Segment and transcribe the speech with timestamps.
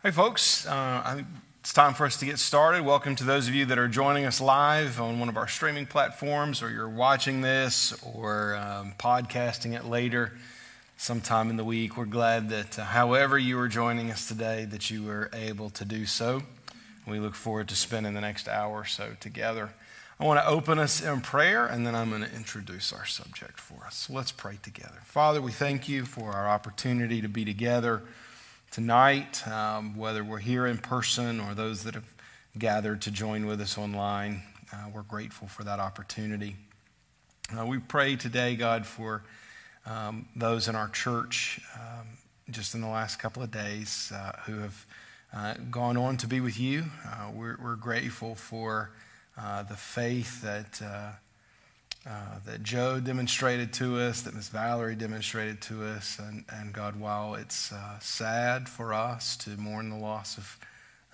[0.00, 0.64] Hey, folks.
[0.64, 1.24] Uh,
[1.58, 2.84] it's time for us to get started.
[2.84, 5.86] Welcome to those of you that are joining us live on one of our streaming
[5.86, 10.34] platforms, or you're watching this or um, podcasting it later
[10.96, 11.96] sometime in the week.
[11.96, 15.84] We're glad that, uh, however, you are joining us today, that you were able to
[15.84, 16.42] do so.
[17.04, 19.70] We look forward to spending the next hour or so together.
[20.20, 23.58] I want to open us in prayer, and then I'm going to introduce our subject
[23.58, 23.96] for us.
[23.96, 25.00] So let's pray together.
[25.02, 28.04] Father, we thank you for our opportunity to be together
[28.70, 32.14] tonight, um, whether we're here in person or those that have
[32.58, 34.42] gathered to join with us online.
[34.72, 36.56] Uh, we're grateful for that opportunity.
[37.58, 39.22] Uh, we pray today, God, for
[39.86, 42.06] um, those in our church um,
[42.50, 44.86] just in the last couple of days uh, who have
[45.32, 46.84] uh, gone on to be with you.
[47.06, 48.90] Uh, we're, we're, grateful for
[49.38, 50.80] uh, the faith that
[52.06, 56.18] uh, that Joe demonstrated to us, that Miss Valerie demonstrated to us.
[56.18, 60.58] And, and God, while it's uh, sad for us to mourn the loss of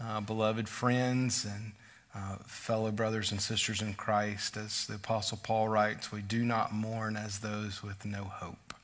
[0.01, 1.73] uh, beloved friends and
[2.15, 6.73] uh, fellow brothers and sisters in Christ, as the Apostle Paul writes, we do not
[6.73, 8.75] mourn as those with no hope.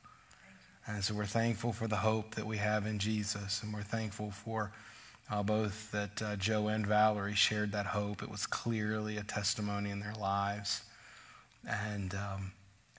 [0.87, 4.31] And so we're thankful for the hope that we have in Jesus, and we're thankful
[4.31, 4.71] for
[5.29, 8.21] uh, both that uh, Joe and Valerie shared that hope.
[8.21, 10.81] It was clearly a testimony in their lives
[11.67, 12.51] and, um,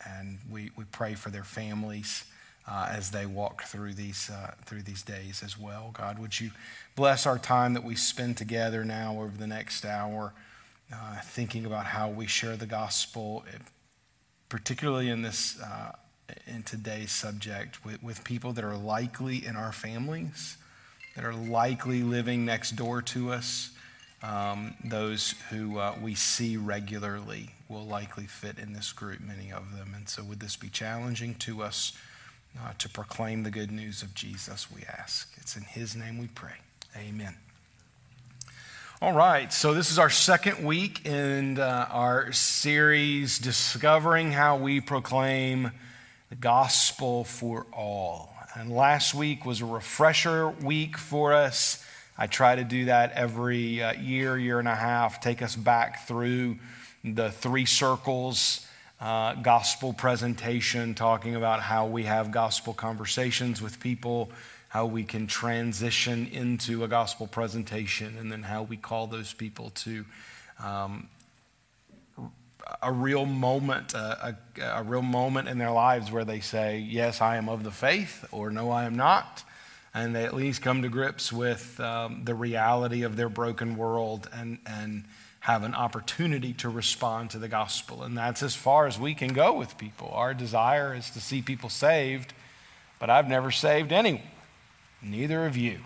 [0.06, 2.24] and we, we pray for their families
[2.68, 5.91] uh, as they walk through these, uh, through these days as well.
[5.92, 6.50] God, would you
[6.94, 10.33] bless our time that we spend together now over the next hour,
[10.92, 13.44] uh, thinking about how we share the gospel,
[14.48, 15.92] particularly in this uh,
[16.46, 20.56] in today's subject with, with people that are likely in our families,
[21.14, 23.70] that are likely living next door to us,
[24.22, 29.77] um, those who uh, we see regularly will likely fit in this group, many of
[29.77, 29.95] them.
[29.97, 31.92] And so, would this be challenging to us
[32.61, 35.33] uh, to proclaim the good news of Jesus, we ask?
[35.39, 36.56] It's in His name we pray.
[36.97, 37.37] Amen.
[39.01, 44.80] All right, so this is our second week in uh, our series, Discovering How We
[44.80, 45.73] Proclaim
[46.29, 48.33] the Gospel for All.
[48.55, 51.85] And last week was a refresher week for us.
[52.17, 56.07] I try to do that every uh, year, year and a half, take us back
[56.07, 56.58] through
[57.05, 58.67] the three circles
[59.01, 64.30] uh, gospel presentation, talking about how we have gospel conversations with people,
[64.68, 69.70] how we can transition into a gospel presentation, and then how we call those people
[69.70, 70.05] to
[70.63, 71.08] um,
[72.80, 77.20] a real moment, a, a, a, real moment in their lives where they say, Yes,
[77.20, 79.42] I am of the faith, or No, I am not.
[79.95, 84.30] And they at least come to grips with um, the reality of their broken world
[84.33, 85.05] and, and
[85.42, 88.05] have an opportunity to respond to the gospel.
[88.05, 90.08] And that's as far as we can go with people.
[90.14, 92.33] Our desire is to see people saved,
[93.01, 94.23] but I've never saved anyone,
[95.02, 95.81] neither of you.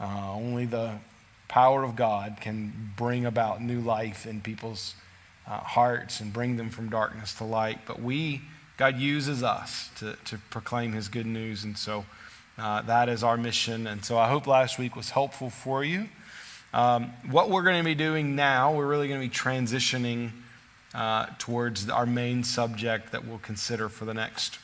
[0.00, 0.92] Uh, only the
[1.48, 4.94] power of God can bring about new life in people's
[5.44, 7.80] uh, hearts and bring them from darkness to light.
[7.86, 8.42] But we,
[8.76, 11.64] God uses us to, to proclaim his good news.
[11.64, 12.06] And so
[12.56, 13.88] uh, that is our mission.
[13.88, 16.08] And so I hope last week was helpful for you.
[16.74, 20.32] Um, what we're going to be doing now, we're really going to be transitioning
[20.92, 24.58] uh, towards our main subject that we'll consider for the next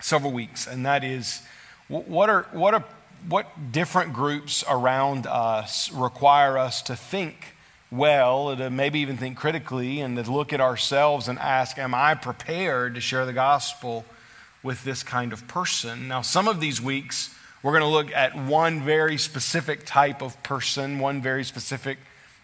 [0.00, 1.40] several weeks, and that is
[1.88, 2.84] what are what are
[3.26, 7.54] what different groups around us require us to think
[7.90, 12.16] well, to maybe even think critically, and to look at ourselves and ask, Am I
[12.16, 14.04] prepared to share the gospel
[14.62, 16.06] with this kind of person?
[16.06, 20.40] Now, some of these weeks, we're going to look at one very specific type of
[20.44, 21.98] person, one very specific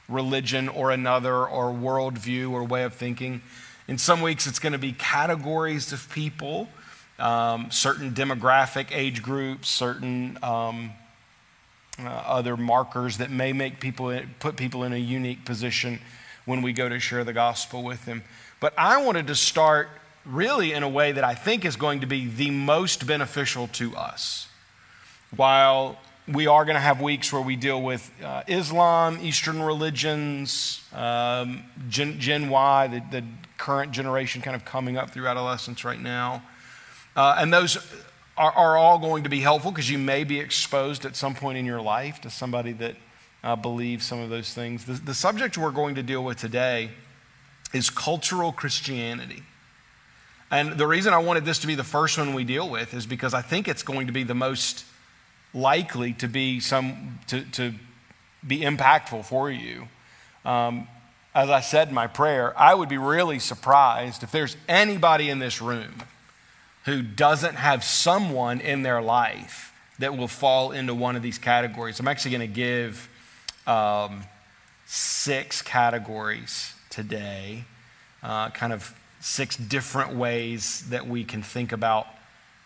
[0.08, 3.41] religion or another, or worldview or way of thinking.
[3.86, 6.69] In some weeks, it's going to be categories of people,
[7.20, 10.91] um, certain demographic age groups, certain um,
[12.00, 16.00] uh, other markers that may make people put people in a unique position
[16.44, 18.25] when we go to share the gospel with them.
[18.58, 19.88] But I wanted to start
[20.26, 23.94] really in a way that I think is going to be the most beneficial to
[23.94, 24.48] us
[25.37, 30.82] while we are going to have weeks where we deal with uh, Islam, Eastern religions,
[30.94, 33.26] um, Gen, Gen, Y, the, the,
[33.56, 36.43] current generation kind of coming up through adolescence right now.
[37.17, 37.79] Uh, and those
[38.37, 41.56] are, are, all going to be helpful because you may be exposed at some point
[41.56, 42.97] in your life to somebody that
[43.44, 44.85] uh, believes some of those things.
[44.85, 46.91] The, the subject we're going to deal with today
[47.73, 49.44] is cultural Christianity.
[50.50, 53.06] And the reason I wanted this to be the first one we deal with is
[53.06, 54.85] because I think it's going to be the most
[55.55, 57.75] likely to be some to, to
[58.47, 59.89] be impactful for you.
[60.45, 60.89] Um,
[61.35, 65.39] as I said in my prayer, I would be really surprised if there's anybody in
[65.39, 66.03] this room
[66.85, 71.99] who doesn't have someone in their life that will fall into one of these categories.
[71.99, 73.09] I'm actually going to give
[73.67, 74.25] um,
[74.87, 77.65] six categories today,
[78.23, 82.06] uh, kind of six different ways that we can think about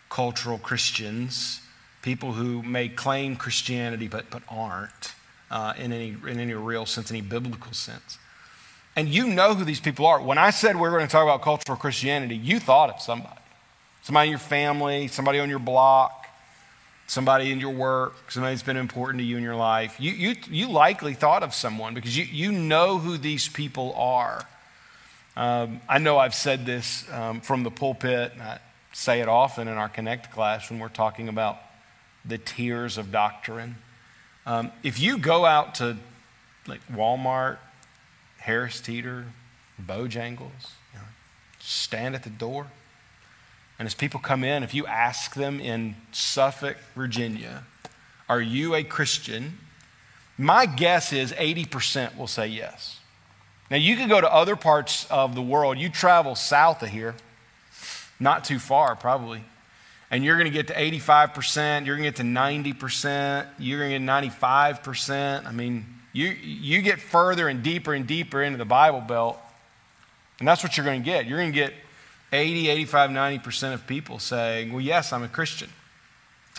[0.09, 1.61] cultural Christians,
[2.01, 5.13] people who may claim Christianity but, but aren't
[5.51, 8.17] uh, in, any, in any real sense, any biblical sense.
[8.95, 10.21] And you know who these people are.
[10.21, 13.35] When I said we are going to talk about cultural Christianity, you thought of somebody.
[14.01, 16.27] Somebody in your family, somebody on your block,
[17.07, 19.95] somebody in your work, somebody that's been important to you in your life.
[19.99, 24.45] You, you, you likely thought of someone because you, you know who these people are.
[25.35, 28.59] Um, I know I've said this um, from the pulpit, and I
[28.93, 31.57] say it often in our Connect class when we're talking about
[32.25, 33.77] the tiers of doctrine.
[34.45, 35.97] Um, if you go out to
[36.67, 37.57] like Walmart,
[38.37, 39.25] Harris Teeter,
[39.83, 41.05] Bojangles, you know,
[41.59, 42.67] stand at the door,
[43.77, 47.63] and as people come in, if you ask them in Suffolk, Virginia,
[48.27, 49.57] are you a Christian?
[50.37, 52.99] My guess is 80% will say yes.
[53.71, 55.77] Now, you could go to other parts of the world.
[55.77, 57.15] You travel south of here,
[58.19, 59.43] not too far, probably,
[60.11, 63.91] and you're going to get to 85%, you're going to get to 90%, you're going
[63.91, 65.45] to get 95%.
[65.45, 69.39] I mean, you, you get further and deeper and deeper into the Bible Belt,
[70.39, 71.25] and that's what you're going to get.
[71.25, 71.73] You're going to get
[72.31, 75.69] 80, 85, 90% of people saying, Well, yes, I'm a Christian.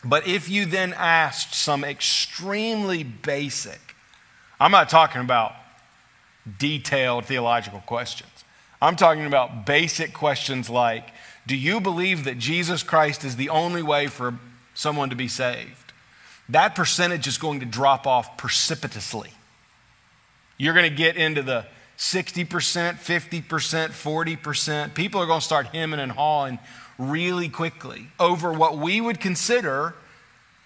[0.04, 3.94] But if you then asked some extremely basic,
[4.58, 5.52] I'm not talking about
[6.58, 8.30] detailed theological questions.
[8.80, 11.10] I'm talking about basic questions like
[11.50, 14.38] Do you believe that Jesus Christ is the only way for
[14.72, 15.92] someone to be saved?
[16.48, 19.32] That percentage is going to drop off precipitously.
[20.58, 21.66] You're going to get into the
[21.98, 24.94] 60%, 50%, 40%.
[24.94, 26.60] People are going to start hemming and hawing
[26.98, 29.96] really quickly over what we would consider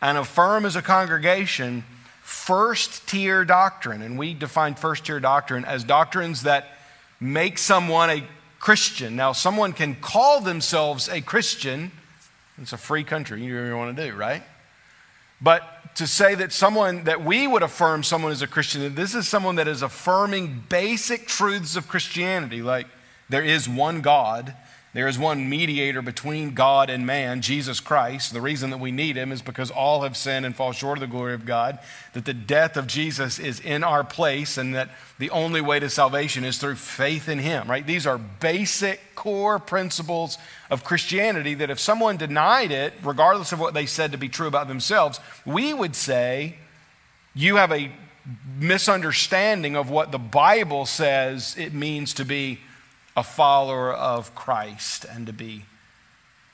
[0.03, 1.83] and affirm as a congregation
[2.21, 4.03] first tier doctrine.
[4.03, 6.77] And we define first tier doctrine as doctrines that
[7.21, 8.23] make someone a
[8.65, 9.15] Christian.
[9.15, 11.93] Now, someone can call themselves a Christian.
[12.57, 13.43] It's a free country.
[13.43, 14.43] You do whatever you want to do, right?
[15.39, 19.29] But to say that someone, that we would affirm someone is a Christian, this is
[19.29, 22.87] someone that is affirming basic truths of Christianity, like
[23.29, 24.55] there is one God,
[24.95, 28.33] there is one mediator between God and man, Jesus Christ.
[28.33, 31.01] The reason that we need him is because all have sinned and fall short of
[31.01, 31.81] the glory of God,
[32.13, 35.91] that the death of Jesus is in our place, and that the only way to
[35.91, 37.85] salvation is through faith in him, right?
[37.85, 40.39] These are basic core principles
[40.71, 44.47] of Christianity that if someone denied it, regardless of what they said to be true
[44.47, 46.55] about themselves, we would say,
[47.35, 47.91] you have a
[48.59, 52.61] misunderstanding of what the Bible says it means to be
[53.17, 55.67] a follower of Christ and to be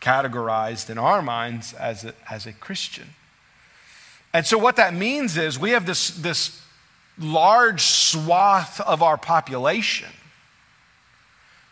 [0.00, 3.10] categorized in our minds as a, as a Christian.
[4.32, 6.62] And so, what that means is we have this, this
[7.18, 10.10] large swath of our population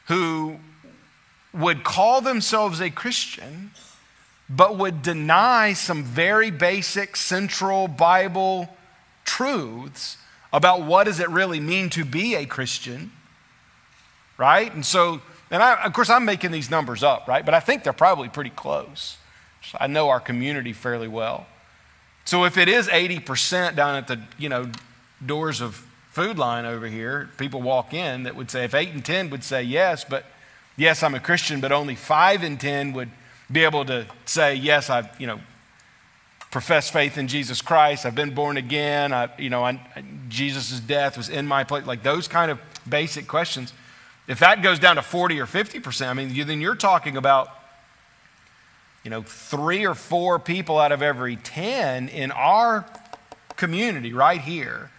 [0.07, 0.57] who
[1.53, 3.71] would call themselves a Christian,
[4.49, 8.77] but would deny some very basic central Bible
[9.25, 10.17] truths
[10.53, 13.13] about what does it really mean to be a Christian
[14.39, 14.73] right?
[14.73, 15.21] And so,
[15.51, 17.45] and I, of course, I'm making these numbers up, right?
[17.45, 19.19] But I think they're probably pretty close.
[19.79, 21.47] I know our community fairly well.
[22.25, 24.71] So if it is 80% down at the, you know,
[25.25, 29.05] doors of Food Lion over here, people walk in that would say, if 8 and
[29.05, 30.25] 10 would say yes, but
[30.77, 33.11] yes, I'm a Christian, but only 5 and 10 would
[33.51, 35.41] be able to say, yes, I've, you know,
[36.51, 38.07] professed faith in Jesus Christ.
[38.07, 39.13] I've been born again.
[39.13, 39.79] I, you know,
[40.29, 41.87] Jesus' death was in my place.
[41.87, 43.73] Like those kind of basic questions.
[44.29, 47.49] If that goes down to 40 or 50%, I mean, then you're talking about,
[49.03, 52.85] you know, three or four people out of every 10 in our
[53.57, 54.91] community right here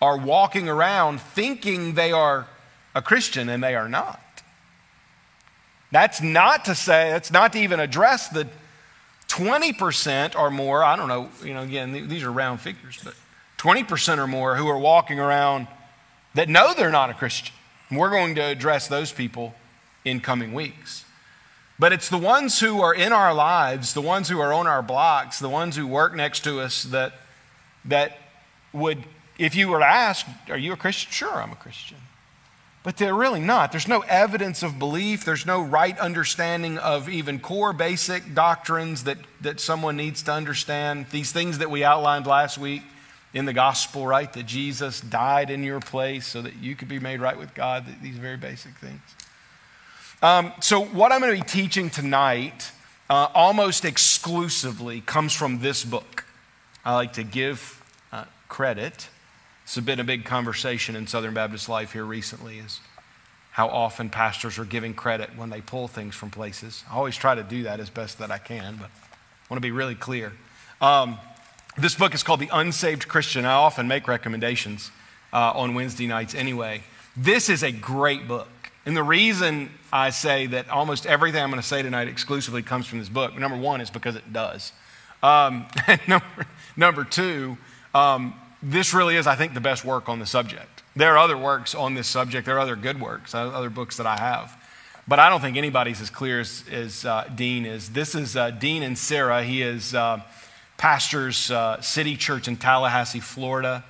[0.00, 2.46] are walking around thinking they are
[2.94, 4.20] a Christian and they are not.
[5.92, 8.48] That's not to say, that's not to even address the
[9.28, 13.14] 20% or more, I don't know, you know, again, these are round figures, but
[13.58, 15.68] 20% or more who are walking around
[16.34, 17.54] that know they're not a Christian.
[17.90, 19.54] We're going to address those people
[20.04, 21.04] in coming weeks.
[21.78, 24.82] But it's the ones who are in our lives, the ones who are on our
[24.82, 27.14] blocks, the ones who work next to us that,
[27.84, 28.18] that
[28.72, 29.04] would,
[29.38, 31.10] if you were to ask, Are you a Christian?
[31.10, 31.98] Sure, I'm a Christian.
[32.84, 33.72] But they're really not.
[33.72, 35.24] There's no evidence of belief.
[35.24, 41.06] There's no right understanding of even core basic doctrines that, that someone needs to understand.
[41.10, 42.82] These things that we outlined last week
[43.34, 44.32] in the gospel, right?
[44.32, 47.84] That Jesus died in your place so that you could be made right with God,
[48.00, 49.00] these very basic things.
[50.22, 52.70] Um, so, what I'm going to be teaching tonight
[53.10, 56.24] uh, almost exclusively comes from this book.
[56.84, 59.08] I like to give uh, credit.
[59.64, 62.80] It's been a big conversation in Southern Baptist life here recently is
[63.50, 66.84] how often pastors are giving credit when they pull things from places.
[66.90, 69.66] I always try to do that as best that I can, but I want to
[69.66, 70.32] be really clear.
[70.80, 71.18] Um,
[71.76, 73.44] this book is called The Unsaved Christian.
[73.44, 74.90] I often make recommendations
[75.32, 76.84] uh, on Wednesday nights anyway.
[77.16, 78.48] This is a great book.
[78.86, 82.86] And the reason I say that almost everything I'm going to say tonight exclusively comes
[82.86, 84.72] from this book, number one, is because it does.
[85.22, 85.66] Um,
[86.06, 87.56] number, number two,
[87.94, 90.82] um, this really is, I think, the best work on the subject.
[90.94, 94.06] There are other works on this subject, there are other good works, other books that
[94.06, 94.56] I have.
[95.08, 97.90] But I don't think anybody's as clear as, as uh, Dean is.
[97.90, 99.44] This is uh, Dean Inserra.
[99.44, 100.20] He is uh,
[100.76, 103.84] pastors uh, City Church in Tallahassee, Florida.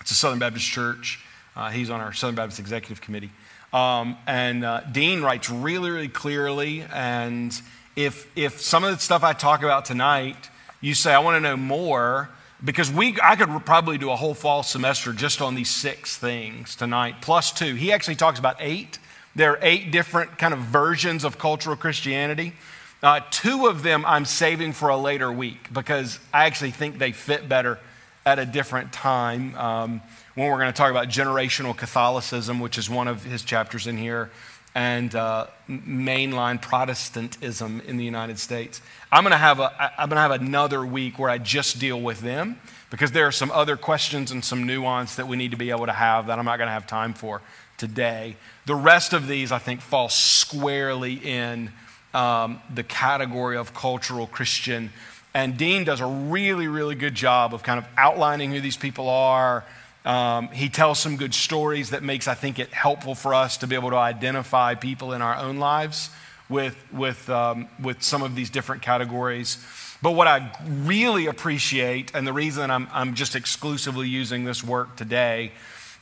[0.00, 1.20] It's a Southern Baptist church.
[1.54, 3.30] Uh, he's on our Southern Baptist Executive Committee.
[3.72, 6.84] Um, and uh, Dean writes really, really clearly.
[6.92, 7.52] And
[7.96, 10.48] if, if some of the stuff I talk about tonight,
[10.80, 12.30] you say, I want to know more,
[12.64, 16.76] because we, I could probably do a whole fall semester just on these six things
[16.76, 17.74] tonight, plus two.
[17.74, 18.98] He actually talks about eight.
[19.34, 22.54] There are eight different kind of versions of cultural Christianity.
[23.02, 27.12] Uh, two of them I'm saving for a later week because I actually think they
[27.12, 27.78] fit better
[28.26, 29.54] at a different time.
[29.56, 30.02] Um,
[30.34, 33.98] when we're going to talk about generational Catholicism, which is one of his chapters in
[33.98, 34.30] here,
[34.74, 38.80] and uh, mainline Protestantism in the United States.
[39.10, 42.00] I'm going to have a I'm going to have another week where I just deal
[42.00, 45.56] with them because there are some other questions and some nuance that we need to
[45.56, 47.42] be able to have that I'm not going to have time for
[47.76, 48.36] today.
[48.66, 51.72] The rest of these, I think, fall squarely in
[52.18, 54.90] um, the category of cultural Christian.
[55.34, 59.08] And Dean does a really, really good job of kind of outlining who these people
[59.08, 59.64] are,
[60.04, 63.66] um, he tells some good stories that makes, I think, it helpful for us to
[63.66, 66.10] be able to identify people in our own lives
[66.48, 69.58] with, with, um, with some of these different categories.
[70.00, 74.96] But what I really appreciate, and the reason I'm, I'm just exclusively using this work
[74.96, 75.52] today,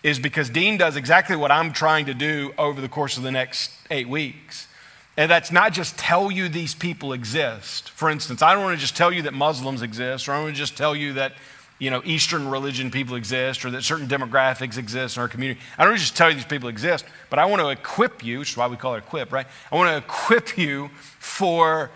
[0.02, 3.32] is because Dean does exactly what I'm trying to do over the course of the
[3.32, 4.68] next eight weeks.
[5.16, 7.88] And that's not just tell you these people exist.
[7.90, 10.54] For instance, I don't want to just tell you that Muslims exist, or I want
[10.54, 11.32] to just tell you that
[11.78, 15.60] you know, Eastern religion people exist or that certain demographics exist in our community.
[15.76, 18.52] I don't just tell you these people exist, but I want to equip you, which
[18.52, 19.46] is why we call it equip, right?
[19.70, 21.90] I want to equip you for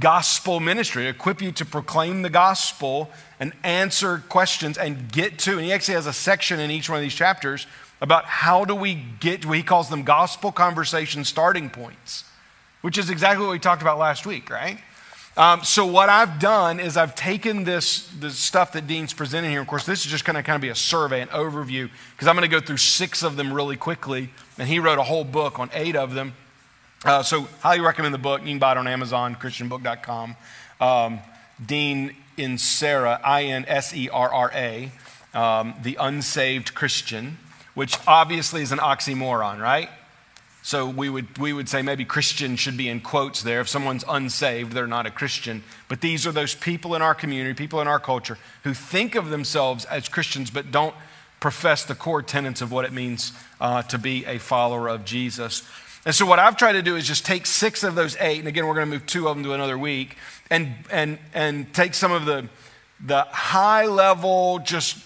[0.00, 5.52] gospel ministry, equip you to proclaim the gospel and answer questions and get to.
[5.52, 7.66] And he actually has a section in each one of these chapters
[8.00, 12.24] about how do we get, he calls them gospel conversation starting points,
[12.82, 14.78] which is exactly what we talked about last week, right?
[15.36, 19.60] Um, so what I've done is I've taken this, this stuff that Dean's presenting here.
[19.60, 22.26] Of course, this is just going to kind of be a survey, an overview, because
[22.26, 24.30] I'm going to go through six of them really quickly.
[24.58, 26.34] And he wrote a whole book on eight of them.
[27.04, 28.40] Uh, so highly recommend the book.
[28.40, 30.34] You can buy it on Amazon, christianbook.com.
[30.80, 31.20] Um,
[31.64, 34.90] Dean Inserra, I-N-S-E-R-R-A,
[35.34, 37.38] um, The Unsaved Christian,
[37.74, 39.88] which obviously is an oxymoron, right?
[40.68, 43.62] So we would, we would say maybe Christian should be in quotes there.
[43.62, 45.62] If someone's unsaved, they're not a Christian.
[45.88, 49.30] But these are those people in our community, people in our culture, who think of
[49.30, 50.94] themselves as Christians but don't
[51.40, 53.32] profess the core tenets of what it means
[53.62, 55.66] uh, to be a follower of Jesus.
[56.04, 58.46] And so what I've tried to do is just take six of those eight, and
[58.46, 60.18] again, we're going to move two of them to another week,
[60.50, 62.46] and, and, and take some of the,
[63.02, 64.98] the high level, just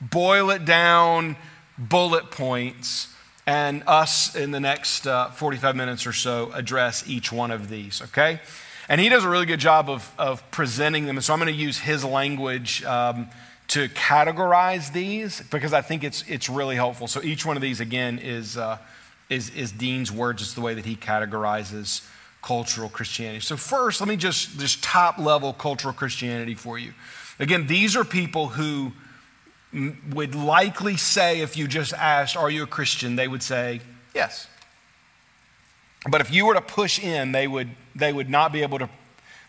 [0.00, 1.36] boil it down
[1.78, 3.06] bullet points
[3.46, 8.02] and us in the next uh, 45 minutes or so address each one of these,
[8.02, 8.40] okay?
[8.88, 11.16] And he does a really good job of, of presenting them.
[11.16, 13.28] And so I'm going to use his language um,
[13.68, 17.06] to categorize these because I think it's, it's really helpful.
[17.06, 18.78] So each one of these, again, is, uh,
[19.28, 20.42] is, is Dean's words.
[20.42, 22.06] It's the way that he categorizes
[22.42, 23.40] cultural Christianity.
[23.40, 26.92] So, first, let me just, just top level cultural Christianity for you.
[27.38, 28.92] Again, these are people who
[29.72, 33.16] would likely say, if you just asked, Are you a Christian?
[33.16, 33.80] they would say,
[34.14, 34.48] Yes.
[36.08, 38.88] But if you were to push in, they would, they would not be able to,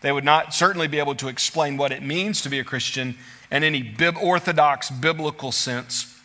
[0.02, 3.16] they would not certainly be able to explain what it means to be a Christian
[3.50, 6.20] in any bib- orthodox biblical sense.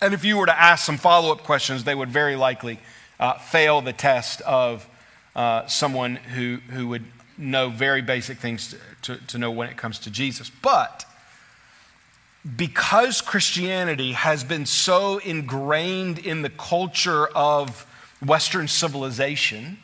[0.00, 2.80] And if you were to ask some follow up questions, they would very likely
[3.20, 4.88] uh, fail the test of
[5.36, 7.04] uh, someone who, who would
[7.38, 8.70] know very basic things
[9.02, 10.50] to, to, to know when it comes to Jesus.
[10.50, 11.04] But
[12.56, 17.86] because Christianity has been so ingrained in the culture of
[18.24, 19.78] Western civilization,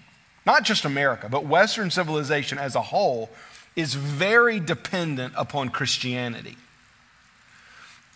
[0.44, 3.30] not just America, but Western civilization as a whole,
[3.76, 6.56] is very dependent upon Christianity.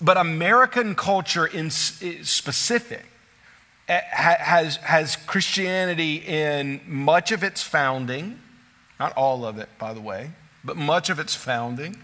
[0.00, 3.04] But American culture in specific
[3.88, 8.40] eh, has, has Christianity in much of its founding,
[8.98, 10.32] not all of it, by the way,
[10.64, 11.96] but much of its founding.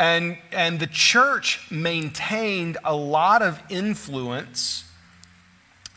[0.00, 4.84] And, and the church maintained a lot of influence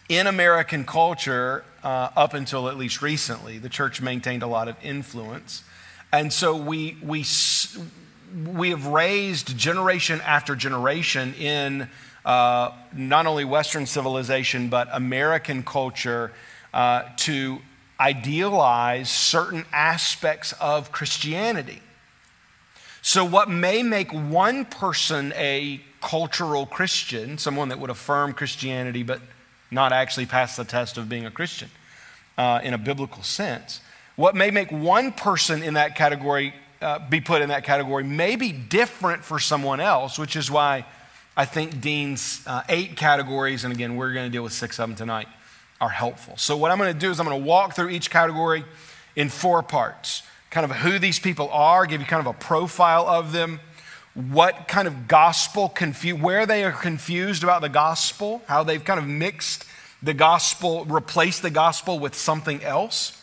[0.09, 3.59] in American culture uh, up until at least recently.
[3.59, 5.63] The church maintained a lot of influence.
[6.11, 7.23] And so we, we,
[8.45, 11.87] we have raised generation after generation in
[12.25, 16.33] uh, not only Western civilization, but American culture
[16.73, 17.59] uh, to
[18.01, 21.81] idealize certain aspects of Christianity.
[23.05, 29.19] So, what may make one person a cultural Christian, someone that would affirm Christianity but
[29.69, 31.69] not actually pass the test of being a Christian
[32.37, 33.81] uh, in a biblical sense,
[34.15, 38.37] what may make one person in that category uh, be put in that category may
[38.37, 40.85] be different for someone else, which is why
[41.35, 44.87] I think Dean's uh, eight categories, and again, we're going to deal with six of
[44.87, 45.27] them tonight,
[45.81, 46.37] are helpful.
[46.37, 48.63] So, what I'm going to do is I'm going to walk through each category
[49.17, 53.07] in four parts kind of who these people are, give you kind of a profile
[53.07, 53.59] of them,
[54.13, 58.99] what kind of gospel confuse, where they are confused about the gospel, how they've kind
[58.99, 59.65] of mixed
[60.03, 63.19] the gospel, replaced the gospel with something else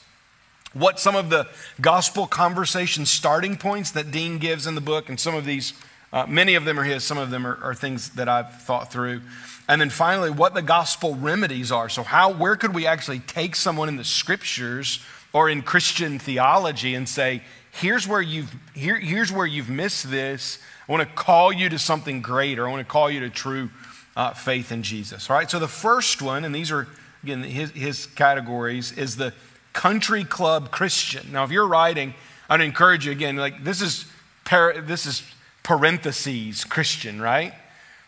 [0.72, 1.48] what some of the
[1.80, 5.72] gospel conversation starting points that Dean gives in the book, and some of these,
[6.12, 8.92] uh, many of them are his, some of them are, are, things that I've thought
[8.92, 9.20] through.
[9.68, 11.88] And then finally, what the gospel remedies are.
[11.88, 15.00] So, how, where could we actually take someone in the scriptures
[15.32, 20.58] or in Christian theology and say, here's where you've, here, here's where you've missed this.
[20.88, 22.66] I want to call you to something greater.
[22.66, 23.70] I want to call you to true
[24.16, 25.30] uh, faith in Jesus.
[25.30, 26.88] All right, so the first one, and these are,
[27.22, 29.32] again, his, his categories, is the
[29.72, 31.30] country club Christian.
[31.32, 32.14] Now, if you're writing,
[32.48, 34.06] I'd encourage you again, like this is,
[34.44, 35.22] par- this is
[35.62, 37.54] parentheses Christian, right?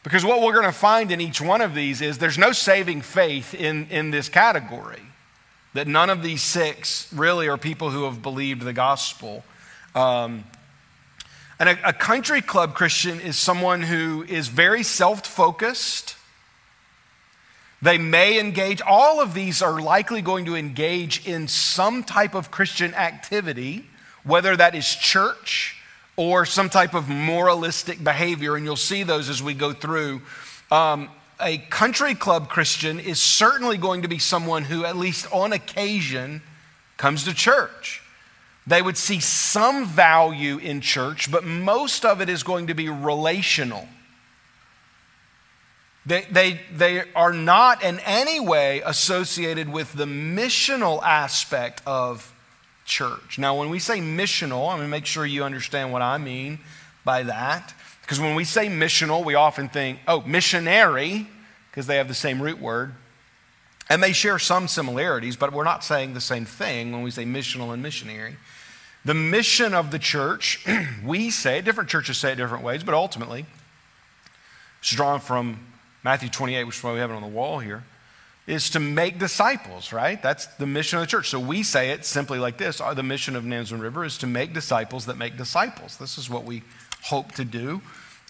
[0.02, 3.02] Because what we're going to find in each one of these is there's no saving
[3.02, 5.02] faith in, in this category.
[5.74, 9.44] That none of these six really are people who have believed the gospel.
[9.94, 10.44] Um,
[11.58, 16.16] and a, a country club Christian is someone who is very self focused
[17.82, 22.52] they may engage, all of these are likely going to engage in some type of
[22.52, 23.86] Christian activity,
[24.22, 25.82] whether that is church
[26.14, 30.22] or some type of moralistic behavior, and you'll see those as we go through.
[30.70, 31.08] Um,
[31.42, 36.42] a country club Christian is certainly going to be someone who, at least on occasion,
[36.96, 38.02] comes to church.
[38.66, 42.88] They would see some value in church, but most of it is going to be
[42.88, 43.88] relational.
[46.06, 52.32] They, they, they are not in any way associated with the missional aspect of
[52.84, 53.38] church.
[53.38, 56.58] Now, when we say missional, I'm going to make sure you understand what I mean
[57.04, 57.74] by that.
[58.12, 61.26] Because when we say missional, we often think, oh, missionary,
[61.70, 62.92] because they have the same root word.
[63.88, 67.24] And they share some similarities, but we're not saying the same thing when we say
[67.24, 68.36] missional and missionary.
[69.06, 70.62] The mission of the church,
[71.06, 73.46] we say, different churches say it different ways, but ultimately,
[74.80, 75.60] it's drawn from
[76.04, 77.82] Matthew 28, which is why we have it on the wall here,
[78.46, 80.22] is to make disciples, right?
[80.22, 81.30] That's the mission of the church.
[81.30, 84.26] So we say it simply like this oh, the mission of Nansemond River is to
[84.26, 85.96] make disciples that make disciples.
[85.96, 86.62] This is what we
[87.04, 87.80] hope to do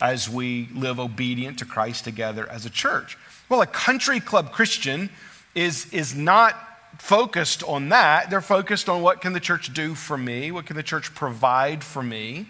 [0.02, 3.16] as we live obedient to Christ together as a church.
[3.48, 5.10] Well, a country club Christian
[5.54, 6.56] is, is not
[6.98, 8.28] focused on that.
[8.28, 10.50] They're focused on what can the church do for me?
[10.50, 12.48] What can the church provide for me?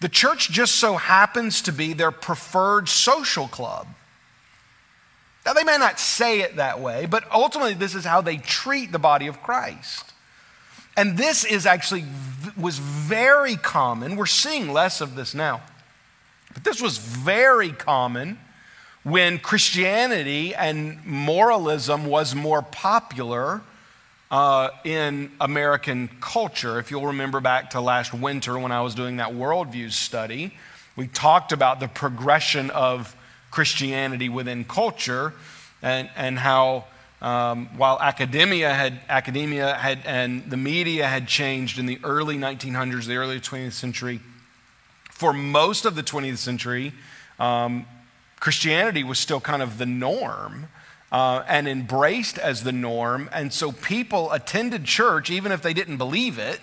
[0.00, 3.86] The church just so happens to be their preferred social club.
[5.46, 8.90] Now, they may not say it that way, but ultimately, this is how they treat
[8.90, 10.12] the body of Christ.
[10.96, 12.04] And this is actually
[12.56, 14.16] was very common.
[14.16, 15.62] We're seeing less of this now.
[16.54, 18.38] But this was very common
[19.02, 23.62] when Christianity and moralism was more popular
[24.30, 26.78] uh, in American culture.
[26.78, 30.56] If you'll remember back to last winter when I was doing that worldview study,
[30.96, 33.16] we talked about the progression of
[33.50, 35.32] Christianity within culture
[35.82, 36.84] and, and how
[37.20, 43.06] um, while academia had, academia had, and the media had changed in the early 1900s,
[43.06, 44.20] the early 20th century,
[45.20, 46.94] for most of the 20th century,
[47.38, 47.84] um,
[48.40, 50.68] Christianity was still kind of the norm.
[51.12, 53.28] Uh, and embraced as the norm.
[53.32, 56.60] And so people attended church even if they didn't believe it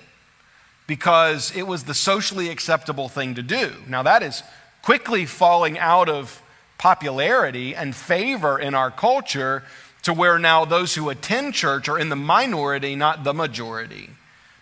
[0.88, 3.74] because it was the socially acceptable thing to do.
[3.90, 4.44] Now, that is
[4.84, 6.42] quickly falling out of
[6.78, 9.64] popularity and favor in our culture
[10.04, 14.12] to where now those who attend church are in the minority, not the majority.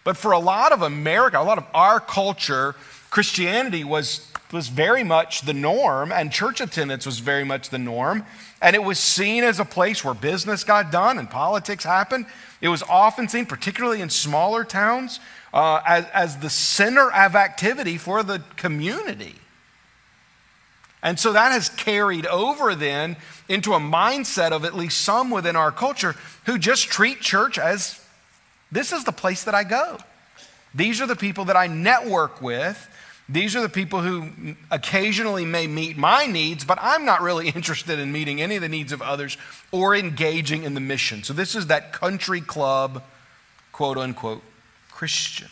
[0.03, 2.75] But for a lot of America, a lot of our culture,
[3.15, 8.25] Christianity was was very much the norm, and church attendance was very much the norm.
[8.61, 12.25] And it was seen as a place where business got done and politics happened.
[12.59, 15.21] It was often seen, particularly in smaller towns,
[15.53, 19.35] uh, as, as the center of activity for the community.
[21.01, 23.15] And so that has carried over then
[23.47, 26.15] into a mindset of at least some within our culture
[26.47, 28.05] who just treat church as
[28.73, 29.99] this is the place that I go.
[30.75, 32.89] These are the people that I network with.
[33.27, 37.97] These are the people who occasionally may meet my needs, but I'm not really interested
[37.97, 39.37] in meeting any of the needs of others
[39.71, 41.23] or engaging in the mission.
[41.23, 43.01] So, this is that country club,
[43.71, 44.43] quote unquote,
[44.91, 45.47] Christian.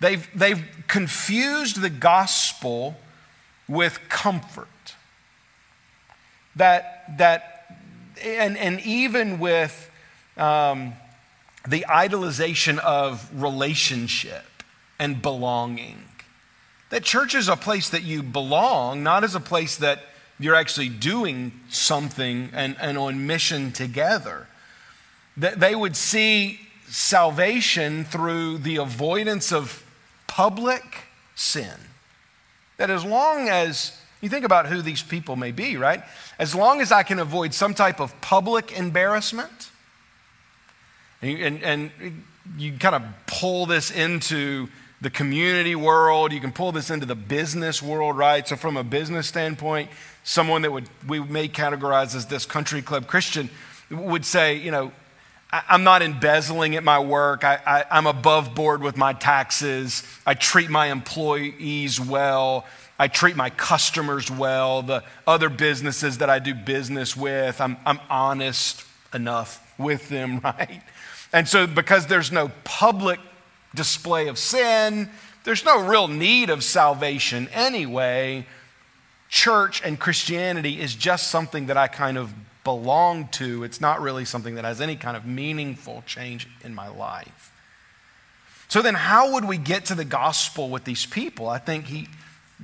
[0.00, 2.96] They've, they've confused the gospel
[3.68, 4.68] with comfort.
[6.56, 7.56] That, that
[8.22, 9.90] and, and even with
[10.36, 10.94] um,
[11.66, 14.44] the idolization of relationship
[14.98, 16.04] and belonging.
[16.90, 20.02] That church is a place that you belong, not as a place that
[20.38, 24.46] you're actually doing something and, and on mission together.
[25.36, 29.84] That they would see salvation through the avoidance of
[30.26, 31.74] public sin.
[32.76, 36.02] That as long as you think about who these people may be, right?
[36.38, 39.70] As long as I can avoid some type of public embarrassment,
[41.22, 42.24] and, and, and
[42.56, 44.68] you kind of pull this into
[45.00, 48.46] the community world, you can pull this into the business world, right?
[48.48, 49.90] So, from a business standpoint,
[50.24, 53.50] someone that would we may categorize as this country club Christian
[53.90, 54.92] would say, you know,
[55.50, 57.44] I'm not embezzling at my work.
[57.44, 60.02] I, am above board with my taxes.
[60.26, 62.66] I treat my employees well.
[62.98, 64.82] I treat my customers well.
[64.82, 70.82] The other businesses that I do business with, I'm, I'm honest enough with them, right?
[71.36, 73.20] And so, because there's no public
[73.74, 75.10] display of sin,
[75.44, 78.46] there's no real need of salvation anyway.
[79.28, 82.32] Church and Christianity is just something that I kind of
[82.64, 83.64] belong to.
[83.64, 87.52] It's not really something that has any kind of meaningful change in my life.
[88.68, 91.50] So, then how would we get to the gospel with these people?
[91.50, 92.08] I think he,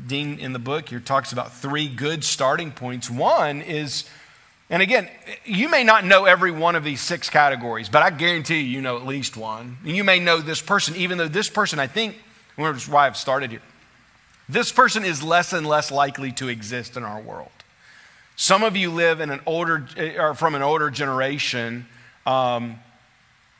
[0.06, 3.10] Dean in the book here talks about three good starting points.
[3.10, 4.06] One is
[4.72, 5.06] and again,
[5.44, 8.80] you may not know every one of these six categories, but I guarantee you, you
[8.80, 9.76] know at least one.
[9.84, 12.16] And you may know this person, even though this person, I think,
[12.56, 13.60] which is why I've started here,
[14.48, 17.50] this person is less and less likely to exist in our world.
[18.34, 19.86] Some of you live in an older,
[20.18, 21.86] or from an older generation
[22.24, 22.78] um,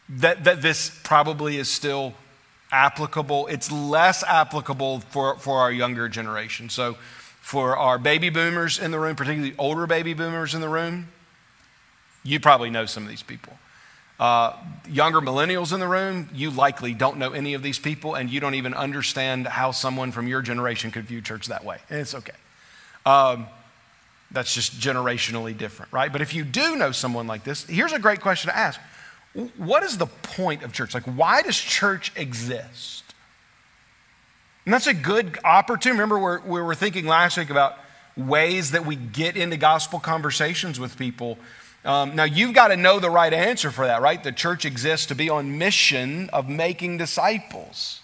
[0.09, 2.15] that, that this probably is still
[2.71, 3.49] applicable.
[3.49, 6.71] It's less applicable for, for our younger generation.
[6.71, 6.97] So,
[7.43, 11.09] for our baby boomers in the room, particularly older baby boomers in the room,
[12.23, 13.53] you probably know some of these people.
[14.21, 14.57] Uh,
[14.89, 18.39] younger millennials in the room, you likely don't know any of these people, and you
[18.39, 21.79] don't even understand how someone from your generation could view church that way.
[21.91, 22.33] And it's okay.
[23.05, 23.49] Um,
[24.31, 26.13] that's just generationally different, right?
[26.13, 28.81] But if you do know someone like this, here's a great question to ask
[29.57, 30.95] What is the point of church?
[30.95, 33.02] Like, why does church exist?
[34.65, 36.01] And that's a good opportunity.
[36.01, 37.77] Remember, we were thinking last week about
[38.17, 41.39] ways that we get into gospel conversations with people.
[41.85, 44.23] Um, now, you've got to know the right answer for that, right?
[44.23, 48.01] The church exists to be on mission of making disciples.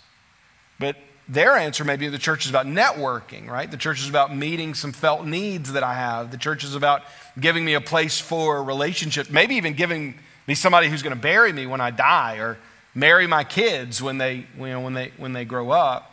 [0.81, 0.97] But
[1.29, 3.71] their answer may be the church is about networking, right?
[3.71, 6.31] The church is about meeting some felt needs that I have.
[6.33, 7.03] The church is about
[7.39, 10.19] giving me a place for relationship, maybe even giving
[10.49, 12.59] me somebody who's going to bury me when I die or
[12.95, 16.08] marry my kids when they, you know, when they, when they grow up.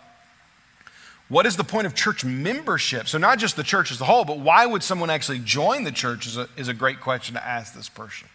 [1.28, 3.08] What is the point of church membership?
[3.08, 5.92] So, not just the church as a whole, but why would someone actually join the
[5.92, 8.28] church is a, is a great question to ask this person.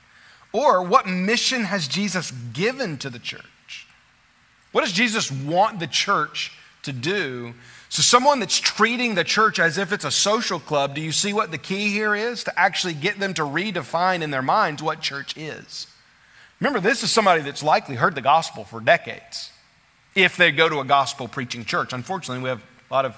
[0.52, 3.86] Or, what mission has Jesus given to the church?
[4.72, 7.54] What does Jesus want the church to do?
[7.90, 11.32] So, someone that's treating the church as if it's a social club, do you see
[11.32, 12.42] what the key here is?
[12.44, 15.86] To actually get them to redefine in their minds what church is.
[16.58, 19.50] Remember, this is somebody that's likely heard the gospel for decades
[20.14, 21.92] if they go to a gospel preaching church.
[21.92, 23.16] Unfortunately, we have a lot of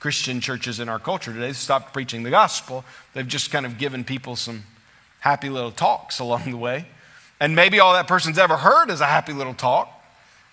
[0.00, 2.82] Christian churches in our culture today stopped preaching the gospel.
[3.12, 4.62] They've just kind of given people some
[5.20, 6.86] happy little talks along the way.
[7.38, 9.90] And maybe all that person's ever heard is a happy little talk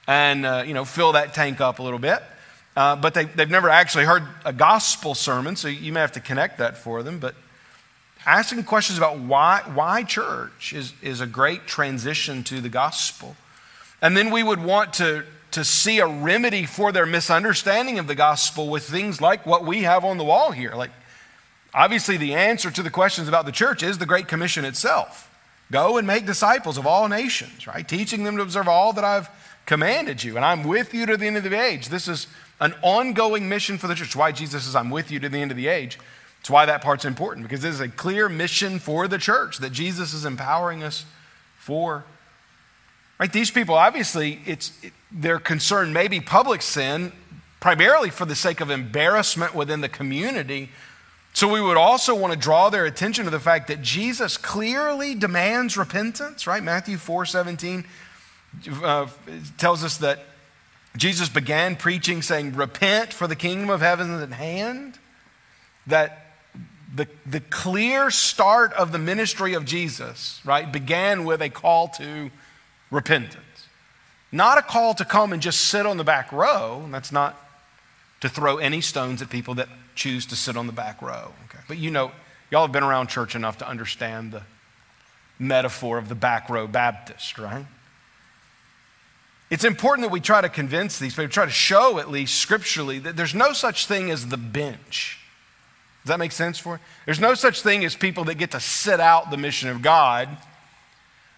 [0.08, 2.22] and, uh, you know, fill that tank up a little bit.
[2.76, 6.20] Uh, but they, they've never actually heard a gospel sermon, so you may have to
[6.20, 7.18] connect that for them.
[7.18, 7.36] But
[8.26, 13.38] asking questions about why, why church is, is a great transition to the gospel.
[14.02, 15.24] And then we would want to
[15.60, 19.84] to see a remedy for their misunderstanding of the gospel with things like what we
[19.84, 20.72] have on the wall here.
[20.74, 20.92] Like,
[21.74, 25.26] obviously, the answer to the questions about the church is the Great Commission itself
[25.72, 27.88] go and make disciples of all nations, right?
[27.88, 29.30] Teaching them to observe all that I've
[29.66, 31.90] commanded you, and I'm with you to the end of the age.
[31.90, 32.26] This is
[32.60, 34.16] an ongoing mission for the church.
[34.16, 36.00] Why Jesus says, I'm with you to the end of the age.
[36.40, 39.72] It's why that part's important because this is a clear mission for the church that
[39.72, 41.06] Jesus is empowering us
[41.58, 42.06] for.
[43.20, 43.32] Right?
[43.32, 47.12] These people, obviously, it's, it, their concern may be public sin,
[47.60, 50.70] primarily for the sake of embarrassment within the community.
[51.34, 55.16] So we would also want to draw their attention to the fact that Jesus clearly
[55.16, 56.64] demands repentance, right?
[56.64, 57.86] Matthew 4 17
[58.84, 59.08] uh,
[59.58, 60.20] tells us that
[60.98, 64.98] Jesus began preaching saying, Repent, for the kingdom of heaven is at hand.
[65.88, 66.26] That
[66.94, 72.32] the, the clear start of the ministry of Jesus, right, began with a call to
[72.90, 73.44] repentance.
[74.32, 76.88] Not a call to come and just sit on the back row.
[76.92, 77.36] That's not
[78.22, 81.34] to throw any stones at people that choose to sit on the back row.
[81.46, 81.64] Okay.
[81.68, 82.12] But you know,
[82.52, 84.44] y'all have been around church enough to understand the
[85.40, 87.66] metaphor of the back row Baptist, right?
[89.50, 93.00] It's important that we try to convince these people, try to show at least scripturally
[93.00, 95.20] that there's no such thing as the bench.
[96.04, 96.80] Does that make sense for you?
[97.06, 100.30] There's no such thing as people that get to sit out the mission of God,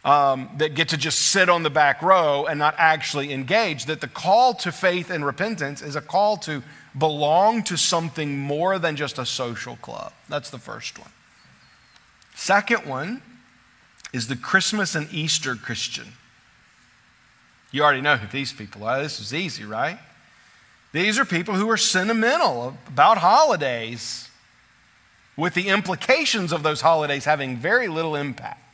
[0.04, 3.86] um, that get to just sit on the back row and not actually engage.
[3.86, 6.64] That the call to faith and repentance is a call to
[6.98, 10.14] belong to something more than just a social club.
[10.28, 11.12] That's the first one.
[12.36, 13.22] Second one
[14.12, 16.14] is the Christmas and Easter Christian.
[17.72, 19.02] You already know who these people are.
[19.02, 20.00] This is easy, right?
[20.92, 24.30] These are people who are sentimental about holidays
[25.38, 28.71] with the implications of those holidays having very little impact.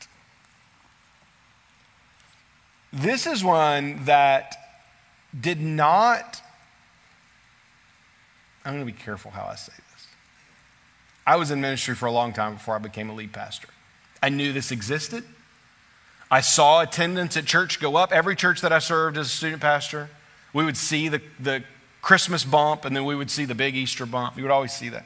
[2.97, 4.55] This is one that
[5.39, 6.41] did not,
[8.65, 10.07] I'm going to be careful how I say this.
[11.27, 13.67] I was in ministry for a long time before I became a lead pastor.
[14.23, 15.23] I knew this existed.
[16.31, 18.11] I saw attendance at church go up.
[18.11, 20.09] Every church that I served as a student pastor,
[20.51, 21.63] we would see the, the
[22.01, 24.37] Christmas bump and then we would see the big Easter bump.
[24.37, 25.05] You would always see that.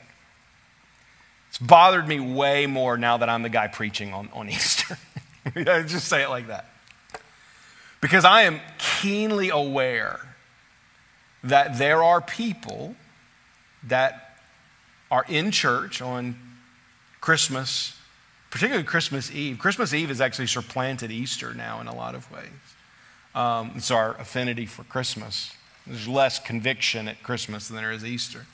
[1.49, 4.97] It's bothered me way more now that I'm the guy preaching on, on Easter.
[5.53, 6.67] Just say it like that.
[8.01, 10.19] Because I am keenly aware
[11.43, 12.95] that there are people
[13.83, 14.37] that
[15.09, 16.35] are in church on
[17.19, 17.95] Christmas,
[18.49, 19.59] particularly Christmas Eve.
[19.59, 22.49] Christmas Eve has actually supplanted Easter now in a lot of ways.
[23.33, 25.53] Um, it's our affinity for Christmas.
[25.87, 28.45] There's less conviction at Christmas than there is Easter.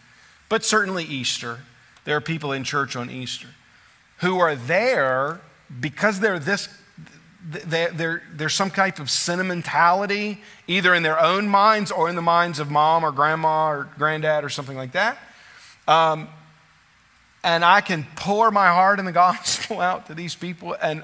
[0.49, 1.59] But certainly Easter
[2.07, 3.49] there are people in church on Easter
[4.19, 5.41] who are there
[5.81, 6.69] because they're this
[7.41, 12.69] there's some type of sentimentality, either in their own minds or in the minds of
[12.69, 15.17] mom or grandma or granddad or something like that.
[15.87, 16.27] Um,
[17.43, 21.03] and I can pour my heart in the gospel out to these people, and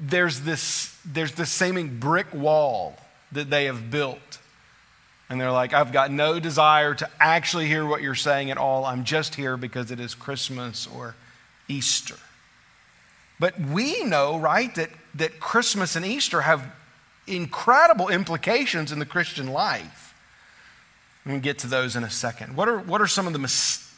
[0.00, 2.96] there's this there's this seeming brick wall
[3.32, 4.38] that they have built
[5.32, 8.84] and they're like, I've got no desire to actually hear what you're saying at all.
[8.84, 11.14] I'm just here because it is Christmas or
[11.68, 12.18] Easter.
[13.42, 16.64] But we know, right, that, that Christmas and Easter have
[17.26, 20.14] incredible implications in the Christian life.
[21.26, 22.54] We'll get to those in a second.
[22.54, 23.92] What are, what are some, of the mis-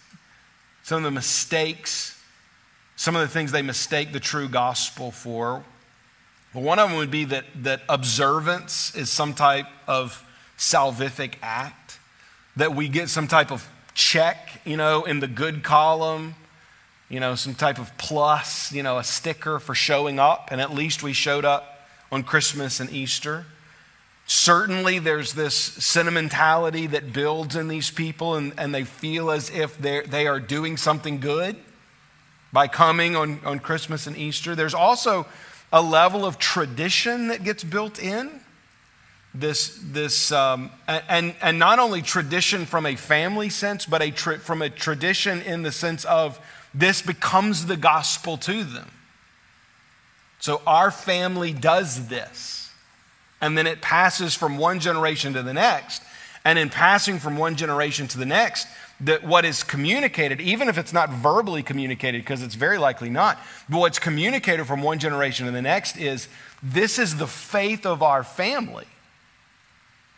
[0.83, 2.18] some of the mistakes,
[2.96, 5.62] some of the things they mistake the true gospel for?
[6.54, 10.24] Well, one of them would be that, that observance is some type of
[10.57, 11.98] salvific act,
[12.57, 16.35] that we get some type of check, you know, in the good column,
[17.14, 20.74] you know, some type of plus, you know, a sticker for showing up, and at
[20.74, 23.46] least we showed up on Christmas and Easter.
[24.27, 29.79] Certainly, there's this sentimentality that builds in these people, and, and they feel as if
[29.79, 31.55] they are doing something good
[32.53, 34.57] by coming on, on Christmas and Easter.
[34.57, 35.24] There's also
[35.72, 38.40] a level of tradition that gets built in
[39.33, 44.40] this, this um, and, and not only tradition from a family sense, but a tra-
[44.40, 46.40] from a tradition in the sense of
[46.74, 48.90] this becomes the gospel to them.
[50.40, 52.70] So our family does this.
[53.40, 56.02] And then it passes from one generation to the next.
[56.44, 58.66] And in passing from one generation to the next,
[59.00, 63.38] that what is communicated, even if it's not verbally communicated, because it's very likely not,
[63.68, 66.28] but what's communicated from one generation to the next is
[66.62, 68.87] this is the faith of our family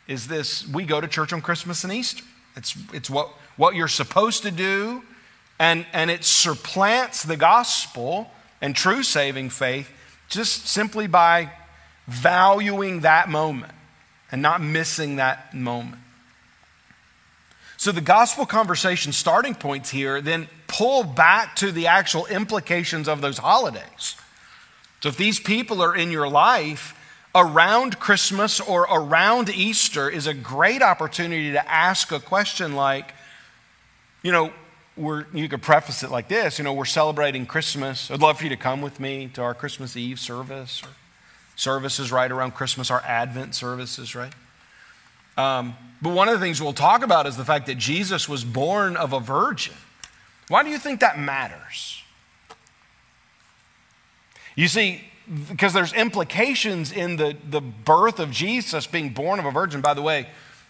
[0.06, 2.24] is this we go to church on Christmas and Easter.
[2.56, 5.02] It's, it's what, what you're supposed to do,
[5.58, 9.90] and, and it supplants the gospel and true saving faith
[10.28, 11.50] just simply by
[12.06, 13.72] valuing that moment
[14.30, 16.02] and not missing that moment.
[17.78, 23.20] So, the gospel conversation starting points here then pull back to the actual implications of
[23.20, 24.16] those holidays.
[25.02, 26.94] So, if these people are in your life,
[27.34, 33.12] around Christmas or around Easter is a great opportunity to ask a question like,
[34.22, 34.50] you know,
[34.96, 38.10] we're, you could preface it like this you know, we're celebrating Christmas.
[38.10, 40.88] I'd love for you to come with me to our Christmas Eve service or
[41.54, 44.32] services right around Christmas, our Advent services, right?
[45.36, 48.44] Um, but one of the things we'll talk about is the fact that Jesus was
[48.44, 49.74] born of a virgin.
[50.48, 52.02] Why do you think that matters?
[54.54, 55.02] You see,
[55.50, 59.80] because there's implications in the, the birth of Jesus being born of a virgin.
[59.80, 60.28] By the way,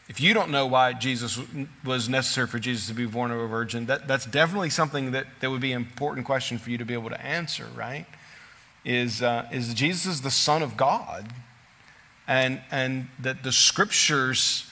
[0.08, 1.38] if you don't know why Jesus
[1.84, 5.26] was necessary for Jesus to be born of a virgin, that, that's definitely something that,
[5.40, 8.06] that would be an important question for you to be able to answer, right?
[8.84, 11.32] Is, uh, is Jesus the Son of God,
[12.28, 14.70] and, and that the scriptures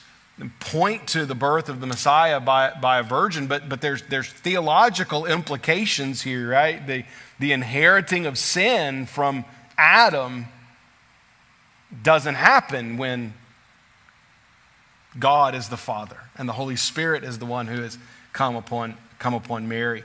[0.59, 4.29] point to the birth of the Messiah by, by a virgin, but, but there's, there's
[4.29, 6.85] theological implications here, right?
[6.85, 7.05] The,
[7.39, 9.45] the inheriting of sin from
[9.77, 10.45] Adam
[12.03, 13.33] doesn't happen when
[15.17, 17.97] God is the Father and the Holy Spirit is the one who has
[18.33, 20.03] come upon, come upon Mary.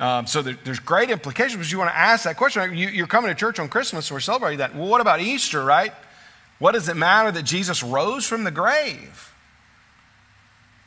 [0.00, 2.76] Um, so there, there's great implications, but you want to ask that question.
[2.76, 4.74] You, are coming to church on Christmas, we're celebrating that.
[4.74, 5.92] Well, what about Easter, right?
[6.58, 9.32] What does it matter that Jesus rose from the grave?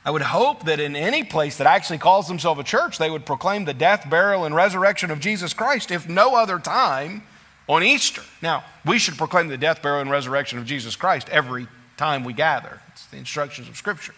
[0.04, 3.26] I would hope that in any place that actually calls themselves a church, they would
[3.26, 7.24] proclaim the death, burial, and resurrection of Jesus Christ, if no other time
[7.68, 8.24] on Easter.
[8.42, 12.34] Now, we should proclaim the death, burial, and resurrection of Jesus Christ every time we
[12.34, 12.82] gather.
[13.12, 14.16] The instructions of Scripture.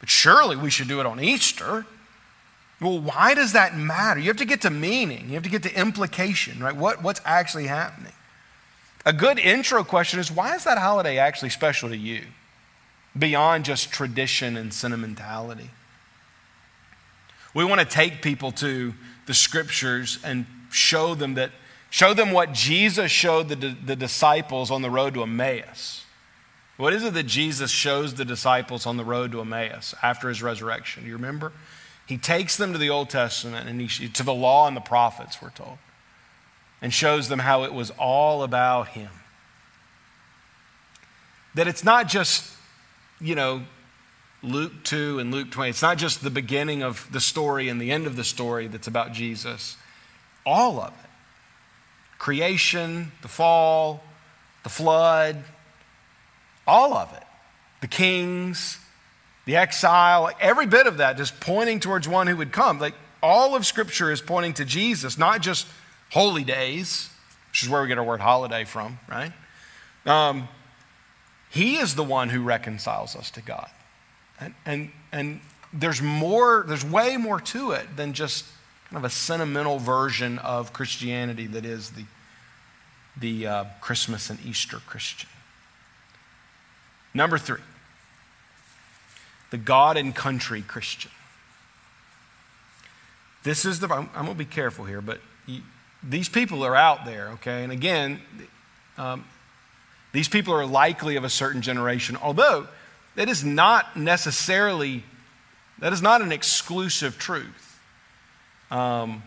[0.00, 1.86] But surely we should do it on Easter.
[2.80, 4.18] Well, why does that matter?
[4.18, 6.74] You have to get to meaning, you have to get to implication, right?
[6.74, 8.12] What, what's actually happening?
[9.06, 12.22] A good intro question is why is that holiday actually special to you?
[13.16, 15.70] Beyond just tradition and sentimentality.
[17.54, 18.94] We want to take people to
[19.26, 21.50] the scriptures and show them that
[21.90, 26.01] show them what Jesus showed the, the disciples on the road to Emmaus.
[26.82, 30.42] What is it that Jesus shows the disciples on the road to Emmaus after his
[30.42, 31.04] resurrection?
[31.04, 31.52] Do you remember?
[32.08, 35.40] He takes them to the Old Testament and he, to the law and the prophets,
[35.40, 35.78] we're told,
[36.80, 39.10] and shows them how it was all about him.
[41.54, 42.52] That it's not just,
[43.20, 43.62] you know,
[44.42, 45.70] Luke 2 and Luke 20.
[45.70, 48.88] It's not just the beginning of the story and the end of the story that's
[48.88, 49.76] about Jesus.
[50.44, 51.10] All of it
[52.18, 54.02] creation, the fall,
[54.64, 55.44] the flood,
[56.66, 57.22] all of it.
[57.80, 58.78] The kings,
[59.44, 62.78] the exile, every bit of that just pointing towards one who would come.
[62.78, 65.66] Like all of Scripture is pointing to Jesus, not just
[66.10, 67.10] holy days,
[67.50, 69.32] which is where we get our word holiday from, right?
[70.06, 70.48] Um,
[71.50, 73.68] he is the one who reconciles us to God.
[74.40, 75.40] And, and, and
[75.72, 78.46] there's more, there's way more to it than just
[78.88, 82.04] kind of a sentimental version of Christianity that is the,
[83.16, 85.28] the uh, Christmas and Easter Christian.
[87.14, 87.60] Number three,
[89.50, 91.10] the God and country Christian.
[93.42, 95.62] This is the, I'm, I'm going to be careful here, but you,
[96.02, 97.62] these people are out there, okay?
[97.62, 98.20] And again,
[98.96, 99.24] um,
[100.12, 102.68] these people are likely of a certain generation, although
[103.14, 105.04] that is not necessarily,
[105.78, 107.80] that is not an exclusive truth.
[108.70, 109.22] Um,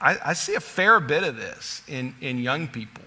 [0.00, 3.02] I, I, see a fair bit of this in, in young people.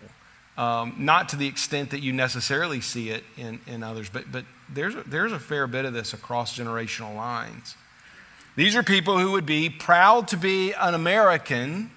[0.56, 4.46] Um, not to the extent that you necessarily see it in, in others, but, but
[4.70, 7.76] there's, a, there's a fair bit of this across generational lines.
[8.56, 11.90] These are people who would be proud to be an American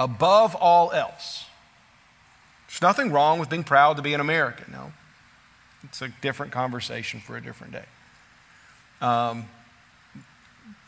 [0.00, 1.44] above all else.
[2.66, 4.72] There's nothing wrong with being proud to be an American.
[4.72, 4.92] No,
[5.84, 7.84] it's a different conversation for a different day.
[9.00, 9.44] Um,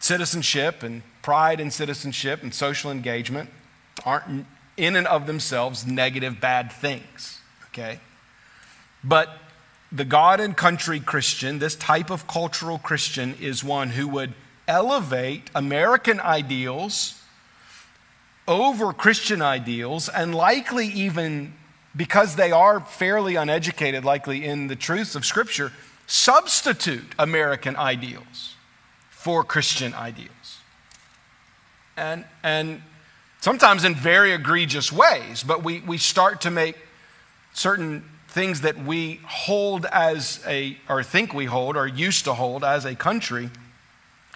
[0.00, 3.50] citizenship and pride in citizenship and social engagement
[4.04, 8.00] aren't in and of themselves negative, bad things, okay?
[9.04, 9.38] But
[9.90, 14.32] the God and country Christian, this type of cultural Christian, is one who would
[14.66, 17.20] elevate American ideals
[18.48, 21.54] over Christian ideals and likely even
[21.94, 25.72] because they are fairly uneducated, likely in the truths of Scripture,
[26.06, 28.54] substitute American ideals
[29.10, 30.58] for Christian ideals.
[31.96, 32.82] And, and
[33.42, 36.76] sometimes in very egregious ways, but we, we start to make
[37.52, 42.62] certain things that we hold as a, or think we hold, or used to hold
[42.62, 43.50] as a country,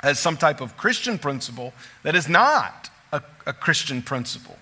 [0.03, 4.59] as some type of Christian principle that is not a, a Christian principle.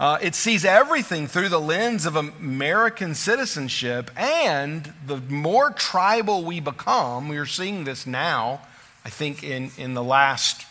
[0.00, 6.58] Uh, it sees everything through the lens of American citizenship, and the more tribal we
[6.58, 8.60] become, we are seeing this now,
[9.04, 10.66] I think, in, in the last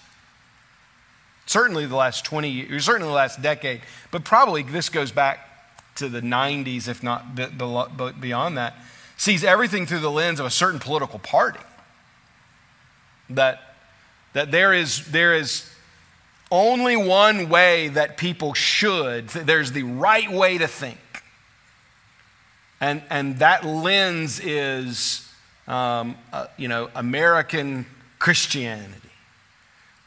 [1.52, 5.48] certainly the last 20 years, certainly the last decade, but probably this goes back
[5.96, 7.36] to the 90s, if not
[8.20, 8.76] beyond that,
[9.18, 11.60] sees everything through the lens of a certain political party.
[13.30, 13.76] That,
[14.34, 15.70] that there, is, there is
[16.50, 21.00] only one way that people should, there's the right way to think.
[22.80, 25.30] And, and that lens is,
[25.68, 27.86] um, uh, you know, American
[28.20, 29.01] Christianity.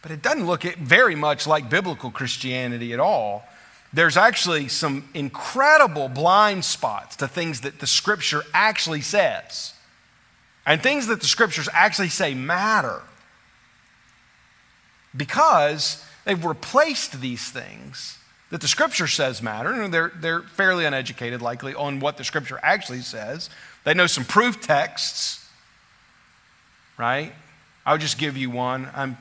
[0.05, 3.49] But it doesn't look very much like biblical Christianity at all.
[3.91, 9.73] There's actually some incredible blind spots to things that the scripture actually says.
[10.67, 13.01] And things that the scriptures actually say matter.
[15.17, 18.19] Because they've replaced these things
[18.51, 22.61] that the scripture says matter, and they're, they're fairly uneducated, likely, on what the scripture
[22.63, 23.49] actually says.
[23.85, 25.49] They know some proof texts,
[26.99, 27.33] right?
[27.87, 28.91] I'll just give you one.
[28.95, 29.17] I'm,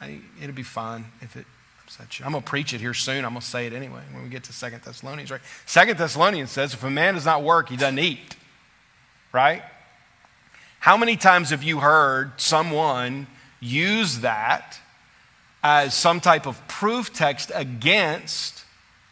[0.00, 1.46] I, it'll be fine if it
[1.82, 2.24] upsets you.
[2.24, 3.24] I'm going to preach it here soon.
[3.24, 5.40] I'm going to say it anyway when we get to Second Thessalonians, right?
[5.66, 8.36] Second Thessalonians says if a man does not work, he doesn't eat,
[9.32, 9.62] right?
[10.78, 13.26] How many times have you heard someone
[13.60, 14.80] use that
[15.62, 18.64] as some type of proof text against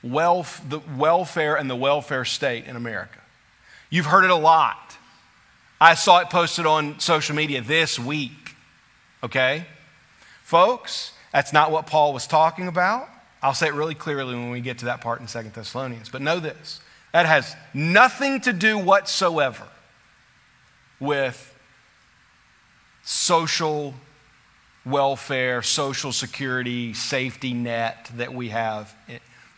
[0.02, 3.18] wealth, the welfare and the welfare state in America.
[3.90, 4.96] You've heard it a lot.
[5.80, 8.54] I saw it posted on social media this week.
[9.22, 9.66] Okay?
[10.48, 13.06] Folks, that's not what Paul was talking about.
[13.42, 16.08] I'll say it really clearly when we get to that part in Second Thessalonians.
[16.08, 16.80] But know this
[17.12, 19.66] that has nothing to do whatsoever
[20.98, 21.54] with
[23.02, 23.92] social
[24.86, 28.96] welfare, social security, safety net that we have.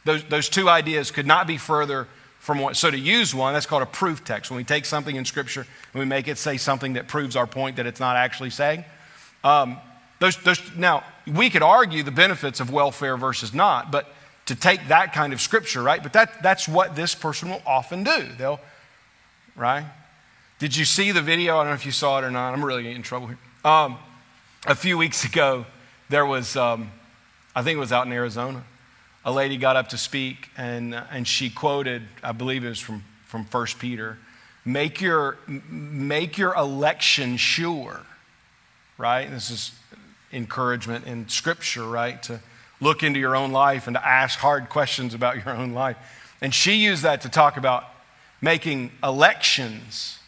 [0.04, 2.08] Those, those two ideas could not be further
[2.40, 2.74] from one.
[2.74, 4.50] So, to use one, that's called a proof text.
[4.50, 7.46] When we take something in Scripture and we make it say something that proves our
[7.46, 8.84] point that it's not actually saying.
[9.44, 9.78] Um,
[10.20, 14.06] those, those, now, we could argue the benefits of welfare versus not, but
[14.46, 16.02] to take that kind of Scripture, right?
[16.02, 18.26] But that, that's what this person will often do.
[18.36, 18.60] They'll,
[19.56, 19.86] right?
[20.58, 21.56] Did you see the video?
[21.56, 22.52] I don't know if you saw it or not.
[22.52, 23.38] I'm really getting in trouble here.
[23.64, 23.96] Um,
[24.66, 25.64] a few weeks ago,
[26.10, 26.90] there was, um,
[27.56, 28.62] I think it was out in Arizona,
[29.24, 33.04] a lady got up to speak and, and she quoted, I believe it was from,
[33.24, 34.18] from 1 Peter,
[34.66, 38.00] make your, make your election sure,
[38.98, 39.30] right?
[39.30, 39.72] This is
[40.32, 42.22] encouragement in Scripture, right?
[42.24, 42.40] To
[42.80, 45.96] look into your own life and to ask hard questions about your own life.
[46.40, 47.84] And she used that to talk about
[48.40, 50.18] making elections,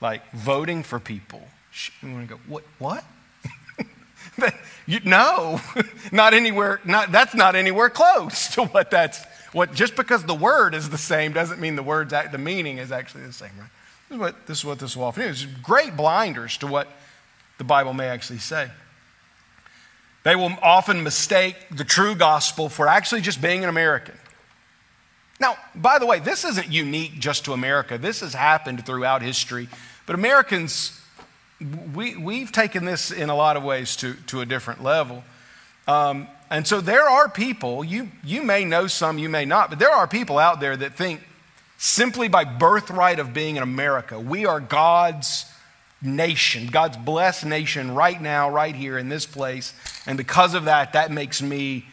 [0.00, 1.48] like voting for people.
[2.02, 2.64] You want to go, what?
[2.78, 3.04] What?
[4.86, 5.60] you, no,
[6.12, 10.74] not anywhere, not, that's not anywhere close to what that's, what, just because the word
[10.74, 13.70] is the same doesn't mean the words, the meaning is actually the same, right?
[14.08, 15.28] This is what this, is what this will often do.
[15.28, 15.46] is.
[15.46, 16.88] Great blinders to what
[17.58, 18.70] the Bible may actually say.
[20.26, 24.16] They will often mistake the true gospel for actually just being an American.
[25.38, 27.96] Now, by the way, this isn't unique just to America.
[27.96, 29.68] This has happened throughout history.
[30.04, 31.00] But Americans
[31.94, 35.22] we, we've taken this in a lot of ways to, to a different level.
[35.86, 39.78] Um, and so there are people, you, you may know some, you may not, but
[39.78, 41.20] there are people out there that think
[41.78, 45.44] simply by birthright of being in America, we are God's
[46.06, 49.74] nation, God's blessed nation right now, right here in this place.
[50.06, 51.86] And because of that, that makes me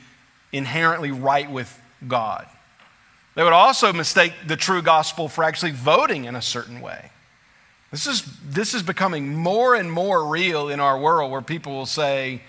[0.52, 2.48] inherently right with God.
[3.36, 7.10] They would also mistake the true gospel for actually voting in a certain way.
[7.92, 11.86] This is, this is becoming more and more real in our world where people will
[11.86, 12.42] say,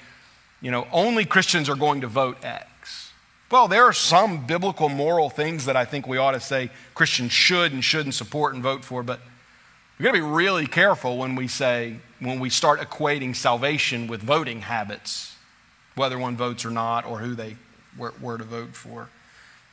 [0.60, 3.12] you know, only Christians are going to vote X.
[3.50, 7.32] Well, there are some biblical moral things that I think we ought to say Christians
[7.32, 9.20] should and shouldn't support and vote for, but
[9.98, 14.22] we've got to be really careful when we say, when we start equating salvation with
[14.22, 15.36] voting habits,
[15.94, 17.56] whether one votes or not, or who they
[17.96, 19.08] were, were to vote for.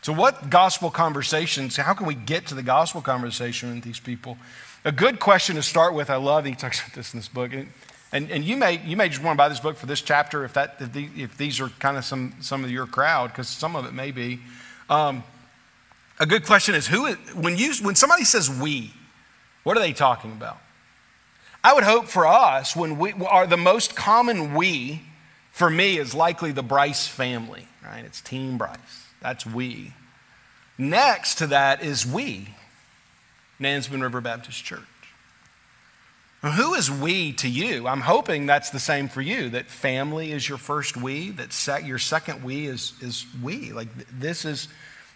[0.01, 4.37] So, what gospel conversations, how can we get to the gospel conversation with these people?
[4.83, 7.53] A good question to start with, I love, he talks about this in this book.
[7.53, 7.67] And,
[8.11, 10.43] and, and you, may, you may just want to buy this book for this chapter
[10.43, 13.47] if, that, if, the, if these are kind of some, some of your crowd, because
[13.47, 14.39] some of it may be.
[14.89, 15.23] Um,
[16.19, 18.91] a good question is who, when, you, when somebody says we,
[19.63, 20.59] what are they talking about?
[21.63, 25.03] I would hope for us, when we are the most common we,
[25.51, 28.03] for me, is likely the Bryce family, right?
[28.03, 29.07] It's Team Bryce.
[29.21, 29.93] That's we.
[30.77, 32.55] Next to that is we.
[33.59, 34.81] Nansemond River Baptist Church.
[36.41, 37.87] Who is we to you?
[37.87, 41.85] I'm hoping that's the same for you, that family is your first we, that sec-
[41.85, 43.71] your second we is, is we.
[43.71, 44.67] Like th- this is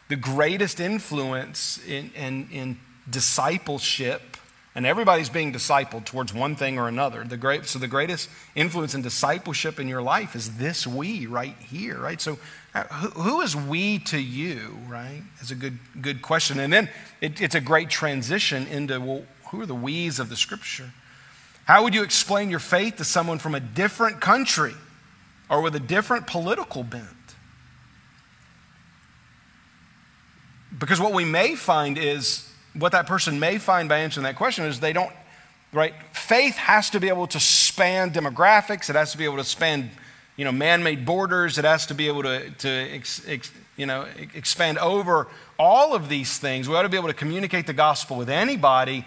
[0.08, 2.80] the greatest influence in, in, in
[3.10, 4.35] discipleship,
[4.76, 7.24] and everybody's being discipled towards one thing or another.
[7.24, 11.56] The great, so the greatest influence in discipleship in your life is this we right
[11.60, 12.20] here, right?
[12.20, 12.38] So
[12.74, 15.22] uh, who is we to you, right?
[15.42, 16.60] Is a good, good question.
[16.60, 16.90] And then
[17.22, 20.92] it, it's a great transition into, well, who are the we's of the scripture?
[21.64, 24.74] How would you explain your faith to someone from a different country
[25.50, 27.08] or with a different political bent?
[30.78, 34.66] Because what we may find is, what that person may find by answering that question
[34.66, 35.12] is they don't,
[35.72, 35.94] right?
[36.14, 39.92] Faith has to be able to span demographics, it has to be able to span
[40.38, 41.58] you know, man-made borders.
[41.58, 46.10] It has to be able to, to ex, ex, you know, expand over all of
[46.10, 46.68] these things.
[46.68, 49.06] We ought to be able to communicate the gospel with anybody.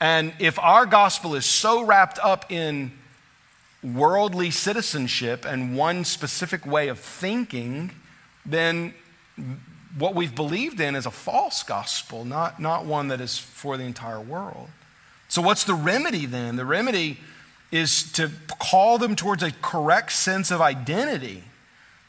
[0.00, 2.92] And if our gospel is so wrapped up in
[3.82, 7.90] worldly citizenship and one specific way of thinking,
[8.46, 8.94] then
[9.96, 13.84] what we've believed in is a false gospel, not, not one that is for the
[13.84, 14.68] entire world.
[15.28, 16.56] So, what's the remedy then?
[16.56, 17.18] The remedy
[17.70, 21.44] is to call them towards a correct sense of identity.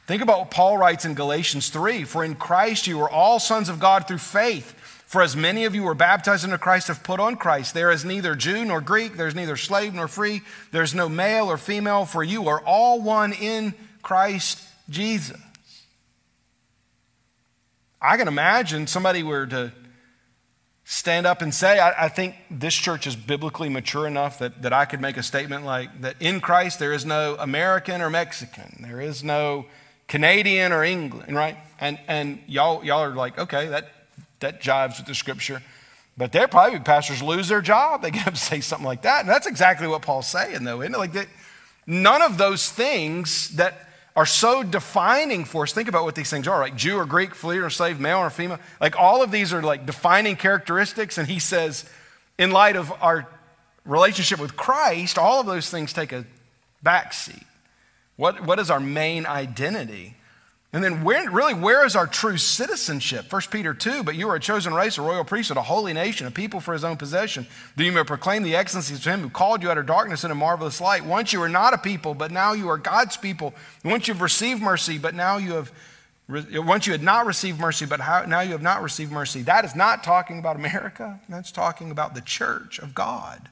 [0.07, 3.69] Think about what Paul writes in Galatians 3 For in Christ you are all sons
[3.69, 4.73] of God through faith.
[5.05, 7.73] For as many of you were baptized into Christ have put on Christ.
[7.73, 11.57] There is neither Jew nor Greek, there's neither slave nor free, there's no male or
[11.57, 13.73] female, for you are all one in
[14.03, 15.39] Christ Jesus.
[18.01, 19.71] I can imagine somebody were to
[20.85, 24.73] stand up and say, I, I, think this church is biblically mature enough that, that
[24.73, 28.77] I could make a statement like that in Christ there is no American or Mexican,
[28.81, 29.67] there is no
[30.07, 31.57] Canadian or England, right?
[31.79, 33.91] And, and y'all, y'all are like, okay, that,
[34.39, 35.61] that jives with the scripture.
[36.17, 38.01] But they're probably pastors lose their job.
[38.01, 39.21] They get up and say something like that.
[39.21, 40.97] And that's exactly what Paul's saying, though, isn't it?
[40.97, 41.27] Like that,
[41.85, 43.88] none of those things that
[44.19, 45.71] are so defining for us.
[45.71, 48.29] Think about what these things are, like Jew or Greek, free or slave, male or
[48.29, 48.59] female.
[48.81, 51.17] Like all of these are like defining characteristics.
[51.17, 51.89] And he says,
[52.37, 53.29] in light of our
[53.85, 56.25] relationship with Christ, all of those things take a
[56.85, 57.45] backseat.
[58.17, 60.17] What, what is our main identity?
[60.71, 63.31] And then, where, really, where is our true citizenship?
[63.33, 66.27] 1 Peter 2 But you are a chosen race, a royal priesthood, a holy nation,
[66.27, 69.29] a people for his own possession, that you may proclaim the excellencies of him who
[69.29, 71.03] called you out of darkness into marvelous light.
[71.03, 73.55] Once you were not a people, but now you are God's people.
[73.83, 75.71] Once you've received mercy, but now you have,
[76.27, 79.41] once you had not received mercy, but how, now you have not received mercy.
[79.41, 83.49] That is not talking about America, that's talking about the church of God.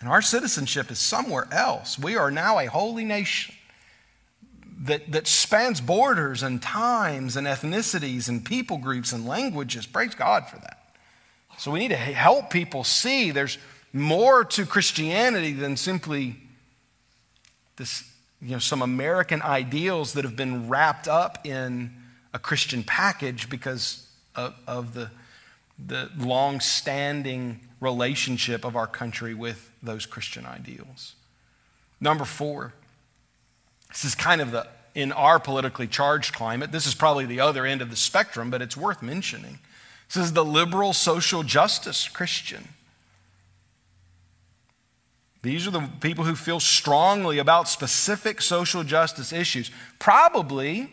[0.00, 1.98] And our citizenship is somewhere else.
[1.98, 3.54] We are now a holy nation
[4.82, 9.86] that, that spans borders and times and ethnicities and people groups and languages.
[9.86, 10.78] Praise God for that.
[11.56, 13.58] So we need to help people see there's
[13.92, 16.36] more to Christianity than simply
[17.76, 18.04] this,
[18.40, 21.94] you know, some American ideals that have been wrapped up in
[22.34, 25.10] a Christian package because of, of the,
[25.86, 31.14] the long standing relationship of our country with those Christian ideals.
[32.00, 32.72] Number four,
[33.92, 37.66] this is kind of the, in our politically charged climate, this is probably the other
[37.66, 39.58] end of the spectrum, but it's worth mentioning.
[40.08, 42.68] This is the liberal social justice Christian.
[45.42, 50.92] These are the people who feel strongly about specific social justice issues, probably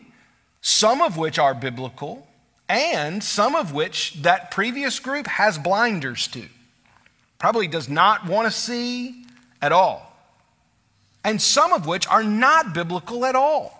[0.60, 2.26] some of which are biblical,
[2.68, 6.46] and some of which that previous group has blinders to.
[7.38, 9.24] Probably does not want to see
[9.62, 10.09] at all
[11.24, 13.76] and some of which are not biblical at all.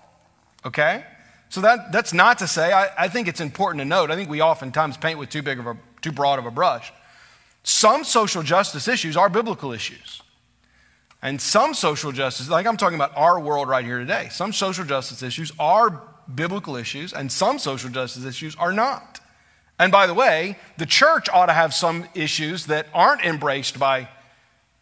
[0.64, 1.05] Okay?
[1.49, 4.30] So that, that's not to say, I, I think it's important to note, I think
[4.30, 6.93] we oftentimes paint with too big of a, too broad of a brush.
[7.62, 10.22] Some social justice issues are biblical issues.
[11.22, 14.84] And some social justice, like I'm talking about our world right here today, some social
[14.84, 16.03] justice issues are
[16.34, 19.20] biblical issues, and some social justice issues are not.
[19.78, 24.09] And by the way, the church ought to have some issues that aren't embraced by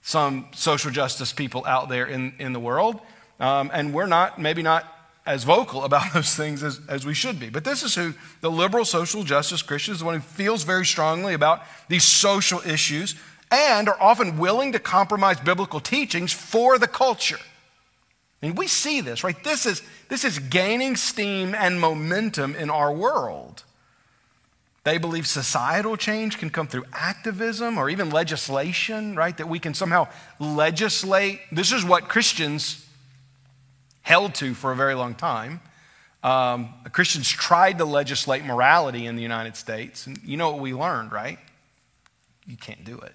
[0.08, 2.98] some social justice people out there in, in the world.
[3.40, 4.90] Um, and we're not, maybe not
[5.26, 7.50] as vocal about those things as, as we should be.
[7.50, 10.86] But this is who the liberal social justice Christian is the one who feels very
[10.86, 13.16] strongly about these social issues
[13.50, 17.40] and are often willing to compromise biblical teachings for the culture.
[18.42, 19.44] I mean, we see this, right?
[19.44, 23.62] This is, this is gaining steam and momentum in our world.
[24.88, 29.36] They believe societal change can come through activism or even legislation, right?
[29.36, 30.08] That we can somehow
[30.38, 31.40] legislate.
[31.52, 32.86] This is what Christians
[34.00, 35.60] held to for a very long time.
[36.22, 40.06] Um, Christians tried to legislate morality in the United States.
[40.06, 41.38] And you know what we learned, right?
[42.46, 43.14] You can't do it.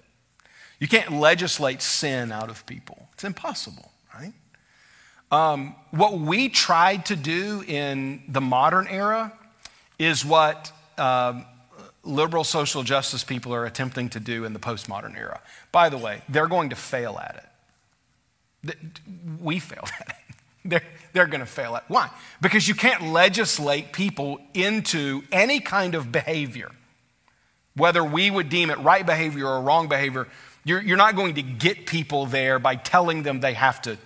[0.78, 4.32] You can't legislate sin out of people, it's impossible, right?
[5.32, 9.32] Um, what we tried to do in the modern era
[9.98, 11.46] is what um,
[12.04, 15.40] liberal social justice people are attempting to do in the postmodern era.
[15.72, 17.50] By the way, they're going to fail at
[18.64, 18.76] it.
[19.40, 20.14] We failed at it.
[20.66, 20.82] They're,
[21.12, 21.82] they're going to fail at.
[21.82, 21.88] it.
[21.88, 22.08] Why?
[22.40, 26.70] Because you can't legislate people into any kind of behavior.
[27.76, 30.26] Whether we would deem it right behavior or wrong behavior,
[30.64, 33.98] you're, you're not going to get people there by telling them they have to,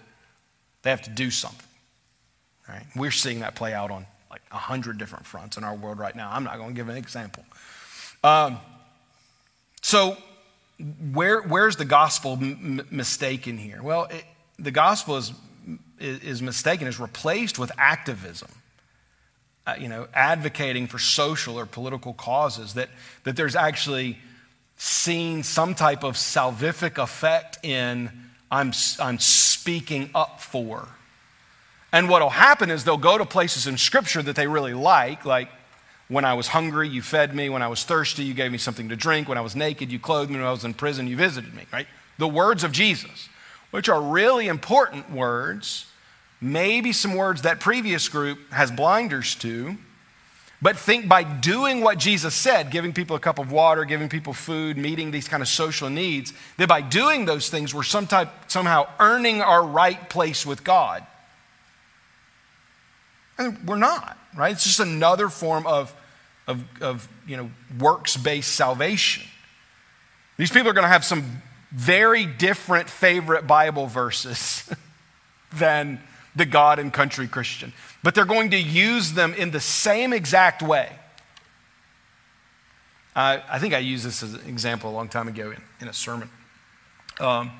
[0.82, 1.68] they have to do something.
[2.68, 2.84] Right?
[2.96, 6.16] We're seeing that play out on like a hundred different fronts in our world right
[6.16, 6.28] now.
[6.32, 7.44] I'm not going to give an example.
[8.24, 8.58] Um,
[9.82, 10.16] so,
[11.12, 13.82] where, where's the gospel m- mistaken here?
[13.82, 14.24] Well, it,
[14.58, 15.32] the gospel is,
[15.98, 18.50] is mistaken, is replaced with activism.
[19.66, 22.88] Uh, you know, advocating for social or political causes, that,
[23.24, 24.18] that there's actually
[24.78, 28.10] seen some type of salvific effect in
[28.50, 30.88] I'm, I'm speaking up for.
[31.92, 35.24] And what will happen is they'll go to places in Scripture that they really like,
[35.24, 35.50] like
[36.08, 37.48] when I was hungry, you fed me.
[37.48, 39.28] When I was thirsty, you gave me something to drink.
[39.28, 40.38] When I was naked, you clothed me.
[40.38, 41.86] When I was in prison, you visited me, right?
[42.16, 43.28] The words of Jesus,
[43.70, 45.86] which are really important words,
[46.40, 49.76] maybe some words that previous group has blinders to,
[50.60, 54.32] but think by doing what Jesus said, giving people a cup of water, giving people
[54.32, 58.28] food, meeting these kind of social needs, that by doing those things, we're some type,
[58.48, 61.06] somehow earning our right place with God.
[63.38, 64.50] And we're not, right?
[64.52, 65.94] It's just another form of,
[66.48, 69.22] of, of you know, works-based salvation.
[70.38, 74.68] These people are going to have some very different favorite Bible verses
[75.52, 76.00] than
[76.34, 77.72] the God and country Christian,
[78.02, 80.90] but they're going to use them in the same exact way.
[83.14, 85.88] I, I think I used this as an example a long time ago in, in
[85.88, 86.30] a sermon.
[87.20, 87.50] Um,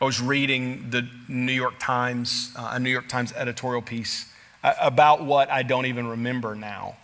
[0.00, 4.32] I was reading the New York Times, uh, a New York Times editorial piece
[4.62, 6.96] about what I don't even remember now.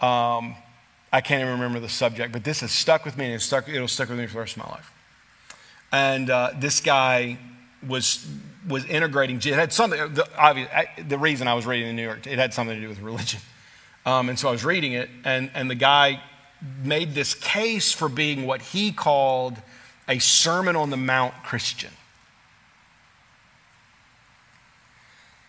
[0.00, 0.56] Um,
[1.12, 3.68] I can't even remember the subject, but this has stuck with me and it's stuck,
[3.68, 4.92] it'll stick with me for the rest of my life.
[5.92, 7.38] And uh, this guy
[7.86, 8.26] was,
[8.68, 12.02] was integrating, it had something, the, obvious, I, the reason I was reading the New
[12.02, 13.40] York, it had something to do with religion.
[14.04, 16.20] Um, and so I was reading it, and, and the guy
[16.82, 19.56] made this case for being what he called
[20.08, 21.90] a Sermon on the Mount Christian.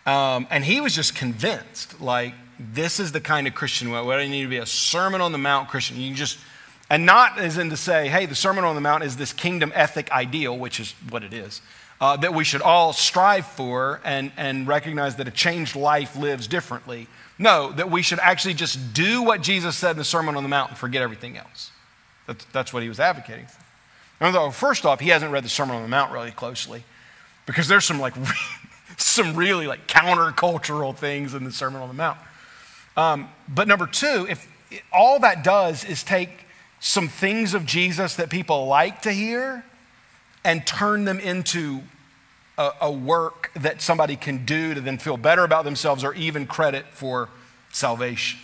[0.06, 3.90] Um, and he was just convinced, like, this is the kind of Christian.
[3.90, 6.00] What I need to be a Sermon on the Mount Christian.
[6.00, 6.38] You just,
[6.88, 9.72] and not as in to say, hey, the Sermon on the Mount is this kingdom
[9.74, 11.60] ethic ideal, which is what it is,
[12.00, 16.46] uh, that we should all strive for and, and recognize that a changed life lives
[16.46, 17.08] differently.
[17.38, 20.48] No, that we should actually just do what Jesus said in the Sermon on the
[20.48, 21.70] Mount and forget everything else.
[22.26, 23.62] That's, that's what he was advocating for.
[24.20, 26.84] Now, first off, he hasn't read the Sermon on the Mount really closely
[27.44, 28.14] because there's some like
[28.96, 32.18] some really like countercultural things in the Sermon on the Mount.
[32.96, 34.48] Um, but number two, if
[34.92, 36.46] all that does is take
[36.80, 39.64] some things of Jesus that people like to hear
[40.44, 41.82] and turn them into
[42.58, 46.46] a, a work that somebody can do to then feel better about themselves or even
[46.46, 47.28] credit for
[47.72, 48.40] salvation.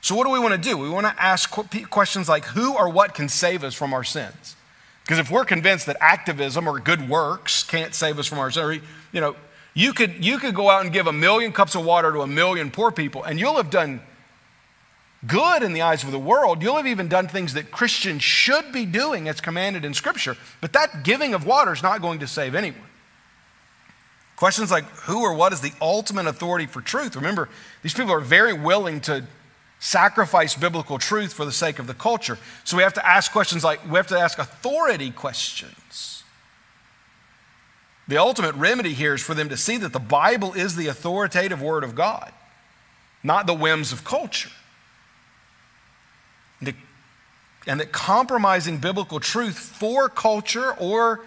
[0.00, 0.76] So, what do we want to do?
[0.76, 1.50] We want to ask
[1.90, 4.56] questions like who or what can save us from our sins?
[5.02, 8.82] Because if we're convinced that activism or good works can't save us from our sins,
[9.12, 9.36] you know,
[9.74, 12.26] you could, you could go out and give a million cups of water to a
[12.26, 14.00] million poor people, and you'll have done
[15.26, 16.62] good in the eyes of the world.
[16.62, 20.36] You'll have even done things that Christians should be doing as commanded in Scripture.
[20.60, 22.80] But that giving of water is not going to save anyone.
[24.36, 27.16] Questions like who or what is the ultimate authority for truth?
[27.16, 27.48] Remember,
[27.82, 29.24] these people are very willing to
[29.78, 32.38] sacrifice biblical truth for the sake of the culture.
[32.64, 36.23] So we have to ask questions like we have to ask authority questions.
[38.06, 41.62] The ultimate remedy here is for them to see that the Bible is the authoritative
[41.62, 42.32] Word of God,
[43.22, 44.50] not the whims of culture.
[47.66, 51.20] And that compromising biblical truth for culture, or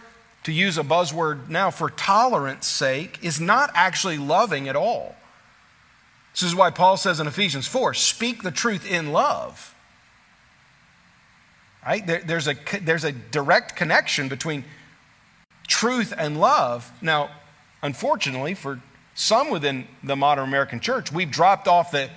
[0.43, 5.15] to use a buzzword now, for tolerance sake, is not actually loving at all.
[6.33, 9.73] This is why Paul says in Ephesians 4 speak the truth in love.
[11.83, 12.05] Right?
[12.05, 14.63] There, there's, a, there's a direct connection between
[15.67, 16.91] truth and love.
[17.01, 17.29] Now,
[17.83, 18.81] unfortunately, for
[19.13, 22.09] some within the modern American church, we've dropped off the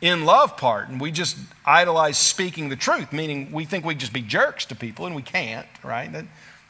[0.00, 4.12] in love part and we just idolize speaking the truth, meaning we think we just
[4.12, 6.10] be jerks to people and we can't, right?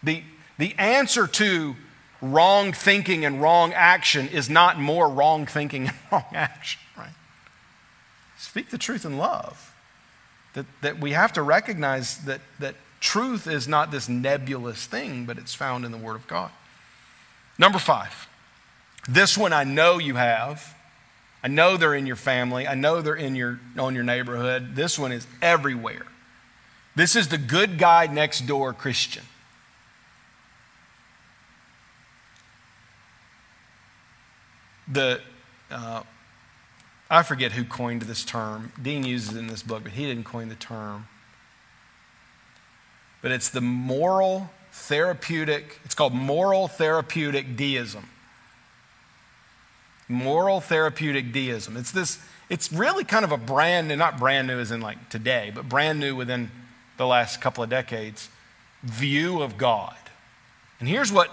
[0.02, 0.22] The,
[0.58, 1.76] the answer to
[2.20, 7.14] wrong thinking and wrong action is not more wrong thinking and wrong action, right?
[8.36, 9.66] Speak the truth in love.
[10.54, 15.38] That, that we have to recognize that, that Truth is not this nebulous thing, but
[15.38, 16.50] it's found in the Word of God.
[17.58, 18.28] Number five,
[19.08, 20.74] this one I know you have.
[21.42, 22.68] I know they're in your family.
[22.68, 24.76] I know they're in your, on your neighborhood.
[24.76, 26.06] This one is everywhere.
[26.94, 29.24] This is the good guy next door Christian.
[34.86, 35.20] The,
[35.70, 36.02] uh,
[37.08, 38.72] I forget who coined this term.
[38.80, 41.06] Dean uses it in this book, but he didn't coin the term.
[43.22, 48.08] But it's the moral therapeutic, it's called moral therapeutic deism.
[50.08, 51.76] Moral therapeutic deism.
[51.76, 52.18] It's this,
[52.48, 55.68] it's really kind of a brand new, not brand new as in like today, but
[55.68, 56.50] brand new within
[56.96, 58.28] the last couple of decades
[58.82, 59.94] view of God.
[60.80, 61.30] And here's what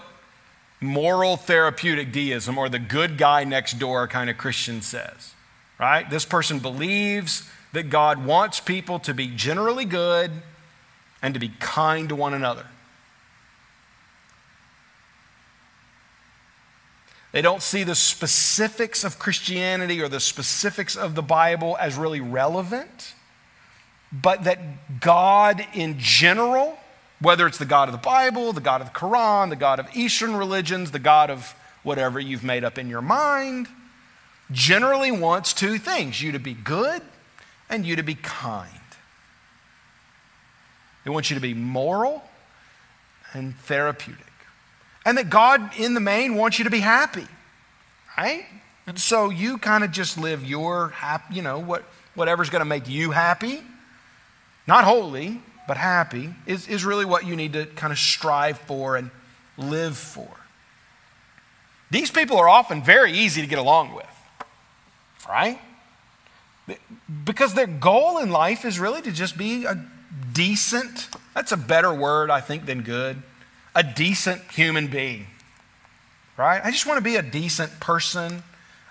[0.80, 5.34] moral therapeutic deism or the good guy next door kind of Christian says
[5.78, 6.08] right?
[6.10, 10.30] This person believes that God wants people to be generally good
[11.22, 12.66] and to be kind to one another.
[17.32, 22.20] They don't see the specifics of Christianity or the specifics of the Bible as really
[22.20, 23.14] relevant,
[24.10, 26.78] but that God in general,
[27.20, 29.86] whether it's the God of the Bible, the God of the Quran, the God of
[29.94, 33.68] Eastern religions, the God of whatever you've made up in your mind,
[34.50, 37.02] generally wants two things you to be good
[37.68, 38.77] and you to be kind.
[41.04, 42.22] They want you to be moral
[43.32, 44.24] and therapeutic.
[45.04, 47.26] And that God, in the main, wants you to be happy,
[48.16, 48.44] right?
[48.86, 51.84] And so you kind of just live your happy, you know, what,
[52.14, 53.62] whatever's going to make you happy,
[54.66, 58.96] not holy, but happy, is, is really what you need to kind of strive for
[58.96, 59.10] and
[59.56, 60.28] live for.
[61.90, 64.06] These people are often very easy to get along with
[65.28, 65.58] right?
[67.24, 69.82] Because their goal in life is really to just be a
[70.32, 73.22] decent, that's a better word, I think, than good,
[73.74, 75.26] a decent human being,
[76.36, 76.60] right?
[76.62, 78.42] I just want to be a decent person.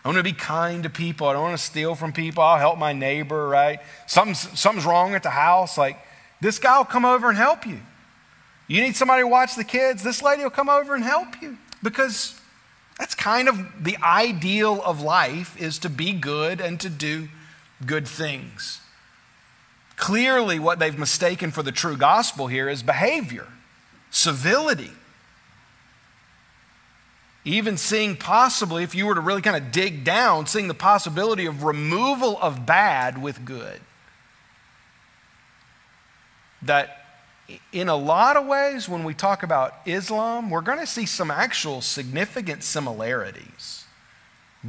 [0.03, 1.27] I want to be kind to people.
[1.27, 2.41] I don't want to steal from people.
[2.43, 3.79] I'll help my neighbor, right?
[4.05, 5.77] Something's, something's wrong at the house.
[5.77, 5.99] Like,
[6.39, 7.79] this guy will come over and help you.
[8.67, 10.03] You need somebody to watch the kids.
[10.03, 12.39] This lady will come over and help you because
[12.99, 17.29] that's kind of the ideal of life is to be good and to do
[17.85, 18.81] good things.
[19.97, 23.47] Clearly, what they've mistaken for the true gospel here is behavior,
[24.11, 24.91] civility.
[27.43, 31.45] Even seeing possibly, if you were to really kind of dig down, seeing the possibility
[31.47, 33.81] of removal of bad with good.
[36.61, 37.05] That
[37.71, 41.31] in a lot of ways, when we talk about Islam, we're going to see some
[41.31, 43.85] actual significant similarities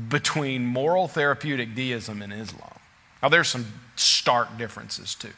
[0.08, 2.78] between moral therapeutic deism and Islam.
[3.22, 3.66] Now, there's some
[4.28, 5.32] stark differences too.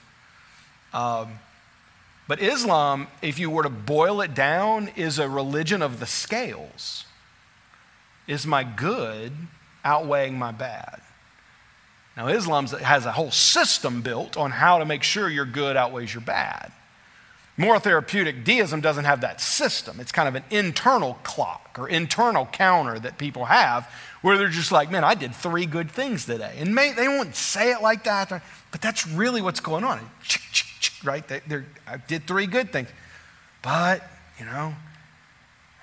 [0.93, 1.39] Um,
[2.27, 7.05] but Islam, if you were to boil it down, is a religion of the scales.
[8.27, 9.31] Is my good
[9.85, 11.03] outweighing my bad?
[12.17, 16.13] Now, Islam has a whole system built on how to make sure your good outweighs
[16.13, 16.73] your bad.
[17.57, 20.01] Moral therapeutic deism doesn't have that system.
[20.01, 23.87] It's kind of an internal clock or internal counter that people have
[24.23, 26.57] where they're just like, man, I did three good things today.
[26.59, 28.31] And may, they won't say it like that,
[28.71, 30.01] but that's really what's going on.
[31.05, 31.27] Right?
[31.27, 31.41] They,
[31.87, 32.89] I did three good things.
[33.63, 34.75] But, you know,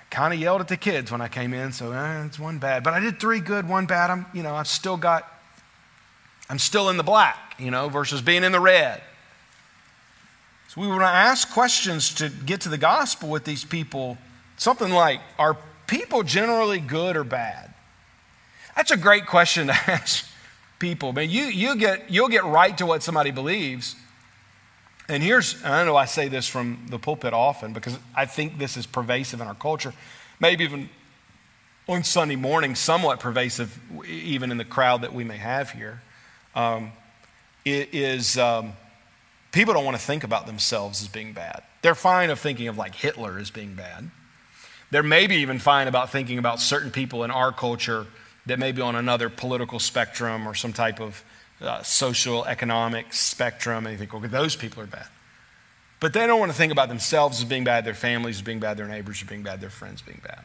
[0.00, 2.58] I kind of yelled at the kids when I came in, so eh, it's one
[2.58, 2.82] bad.
[2.82, 4.10] But I did three good, one bad.
[4.10, 5.32] I'm, you know, I've still got,
[6.50, 9.00] I'm still in the black, you know, versus being in the red.
[10.68, 14.18] So we want to ask questions to get to the gospel with these people.
[14.58, 15.56] Something like, are
[15.86, 17.72] people generally good or bad?
[18.76, 20.26] That's a great question to ask
[20.78, 21.14] people.
[21.14, 23.96] Man, you, you get, you'll get right to what somebody believes.
[25.08, 28.76] And here's, I know I say this from the pulpit often because I think this
[28.76, 29.94] is pervasive in our culture,
[30.38, 30.90] maybe even
[31.88, 36.02] on Sunday morning, somewhat pervasive, even in the crowd that we may have here.
[36.54, 36.92] Um,
[37.64, 38.74] it is um,
[39.52, 41.62] people don't want to think about themselves as being bad.
[41.82, 44.10] They're fine of thinking of like Hitler as being bad.
[44.90, 48.06] They're maybe even fine about thinking about certain people in our culture
[48.46, 51.22] that may be on another political spectrum or some type of
[51.60, 55.06] uh, social economic spectrum, and you think, okay, those people are bad.
[56.00, 58.60] But they don't want to think about themselves as being bad, their families as being
[58.60, 60.42] bad, their neighbors as being bad, their friends being bad.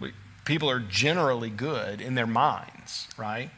[0.00, 0.12] We,
[0.44, 3.50] people are generally good in their minds, right?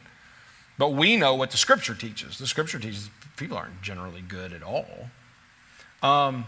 [0.79, 2.39] But we know what the scripture teaches.
[2.39, 5.11] The scripture teaches people aren't generally good at all.
[6.03, 6.47] Um,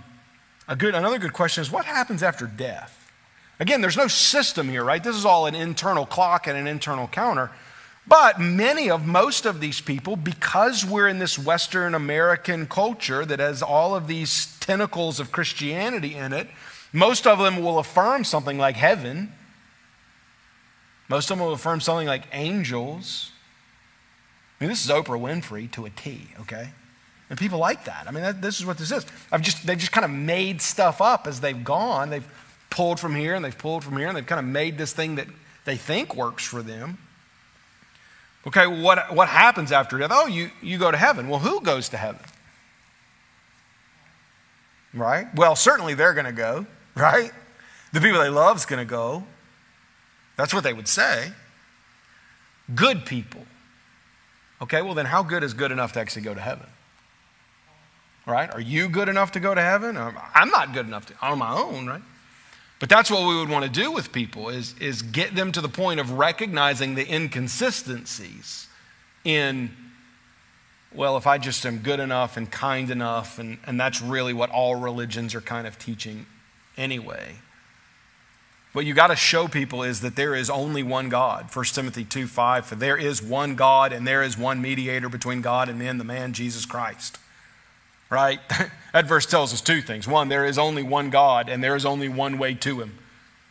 [0.66, 3.12] a good, another good question is what happens after death?
[3.60, 5.02] Again, there's no system here, right?
[5.02, 7.50] This is all an internal clock and an internal counter.
[8.06, 13.38] But many of, most of these people, because we're in this Western American culture that
[13.38, 16.48] has all of these tentacles of Christianity in it,
[16.92, 19.32] most of them will affirm something like heaven.
[21.08, 23.32] Most of them will affirm something like angels.
[24.58, 26.70] I mean, this is Oprah Winfrey to a T, okay?
[27.30, 28.06] And people like that.
[28.08, 29.06] I mean, that, this is what this is.
[29.30, 32.10] I've just, they've just kind of made stuff up as they've gone.
[32.10, 32.26] They've
[32.70, 35.16] pulled from here and they've pulled from here and they've kind of made this thing
[35.16, 35.28] that
[35.64, 36.98] they think works for them.
[38.46, 40.10] Okay, what, what happens after death?
[40.12, 41.28] Oh, you, you go to heaven.
[41.28, 42.22] Well, who goes to heaven?
[44.94, 45.26] Right?
[45.34, 47.30] Well, certainly they're going to go, right?
[47.92, 49.24] The people they love is going to go.
[50.36, 51.32] That's what they would say.
[52.74, 53.42] Good people.
[54.60, 56.66] Okay, well, then how good is good enough to actually go to heaven?
[58.26, 58.52] Right?
[58.52, 59.96] Are you good enough to go to heaven?
[59.96, 62.02] I'm not good enough to, on my own, right?
[62.78, 65.60] But that's what we would want to do with people is, is get them to
[65.60, 68.68] the point of recognizing the inconsistencies
[69.24, 69.70] in,
[70.94, 74.50] well, if I just am good enough and kind enough, and, and that's really what
[74.50, 76.26] all religions are kind of teaching
[76.76, 77.36] anyway.
[78.78, 81.52] What you got to show people is that there is only one God.
[81.52, 85.40] 1 Timothy 2 5, for there is one God and there is one mediator between
[85.40, 87.18] God and men, the man Jesus Christ
[88.08, 88.40] right?
[88.92, 90.06] that verse tells us two things.
[90.06, 92.96] One, there is only one God, and there is only one way to him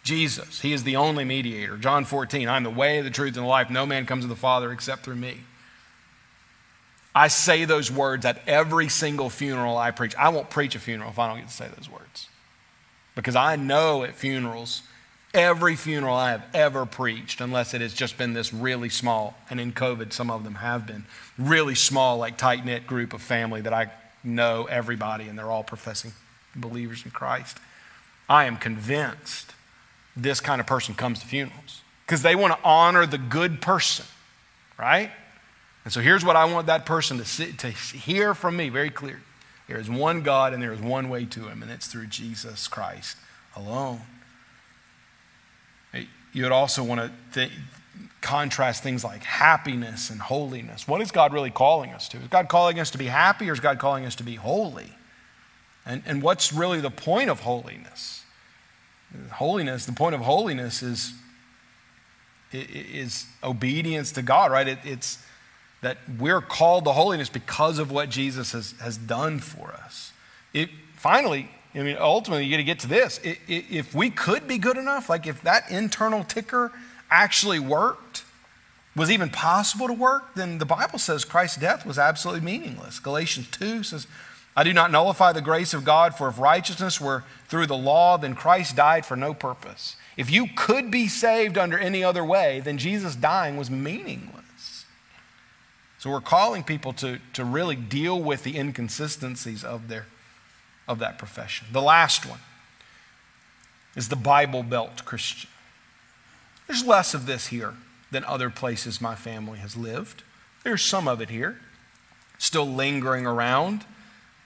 [0.01, 0.61] Jesus.
[0.61, 1.75] He is the only mediator.
[1.75, 3.69] John 14, I'm the way, the truth, and the life.
[3.69, 5.39] No man comes to the Father except through me.
[7.13, 10.15] I say those words at every single funeral I preach.
[10.15, 12.29] I won't preach a funeral if I don't get to say those words.
[13.13, 14.83] Because I know at funerals,
[15.33, 19.59] every funeral I have ever preached, unless it has just been this really small, and
[19.59, 21.05] in COVID, some of them have been
[21.37, 23.91] really small, like tight knit group of family that I
[24.23, 26.11] know everybody and they're all professing
[26.55, 27.57] believers in Christ.
[28.29, 29.53] I am convinced
[30.15, 34.05] this kind of person comes to funerals because they want to honor the good person,
[34.77, 35.11] right?
[35.83, 38.89] And so here's what I want that person to, see, to hear from me very
[38.89, 39.21] clear.
[39.67, 42.67] There is one God and there is one way to him, and it's through Jesus
[42.67, 43.17] Christ
[43.55, 44.01] alone.
[46.33, 47.51] You would also want to th-
[48.21, 50.87] contrast things like happiness and holiness.
[50.87, 52.17] What is God really calling us to?
[52.17, 54.91] Is God calling us to be happy or is God calling us to be holy?
[55.85, 58.23] And, and what's really the point of holiness?
[59.31, 61.13] Holiness, the point of holiness is,
[62.51, 64.67] is obedience to God, right?
[64.67, 65.23] It, it's
[65.81, 70.11] that we're called to holiness because of what Jesus has, has done for us.
[70.53, 73.19] It, finally, I mean, ultimately, you got to get to this.
[73.23, 76.71] If we could be good enough, like if that internal ticker
[77.11, 78.23] actually worked,
[78.95, 82.99] was even possible to work, then the Bible says Christ's death was absolutely meaningless.
[82.99, 84.07] Galatians 2 says,
[84.55, 88.17] I do not nullify the grace of God, for if righteousness were through the law,
[88.17, 89.97] then Christ died for no purpose.
[90.17, 94.85] If you could be saved under any other way, then Jesus dying was meaningless.
[95.99, 100.07] So we're calling people to, to really deal with the inconsistencies of, their,
[100.87, 101.67] of that profession.
[101.71, 102.39] The last one
[103.95, 105.49] is the Bible Belt Christian.
[106.67, 107.73] There's less of this here
[108.11, 110.23] than other places my family has lived.
[110.63, 111.59] There's some of it here,
[112.37, 113.85] still lingering around,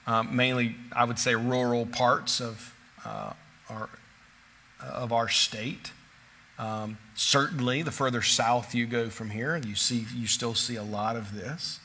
[0.06, 2.74] um, mainly, I would say, rural parts of,
[3.04, 3.32] uh,
[3.68, 3.88] our,
[4.80, 5.92] of our state.
[6.58, 10.82] Um, certainly, the further south you go from here, you, see, you still see a
[10.82, 11.80] lot of this.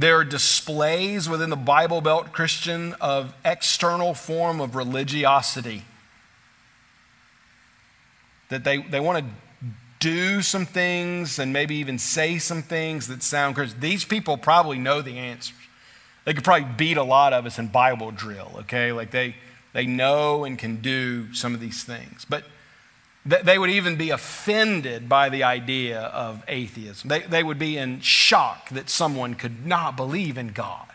[0.00, 5.82] There are displays within the Bible Belt Christian of external form of religiosity.
[8.48, 9.66] That they, they want to
[9.98, 13.78] do some things and maybe even say some things that sound Christian.
[13.78, 15.54] These people probably know the answers.
[16.24, 18.92] They could probably beat a lot of us in Bible drill, okay?
[18.92, 19.36] Like they,
[19.74, 22.24] they know and can do some of these things.
[22.26, 22.44] But
[23.24, 27.08] they would even be offended by the idea of atheism.
[27.08, 30.86] They, they would be in shock that someone could not believe in God.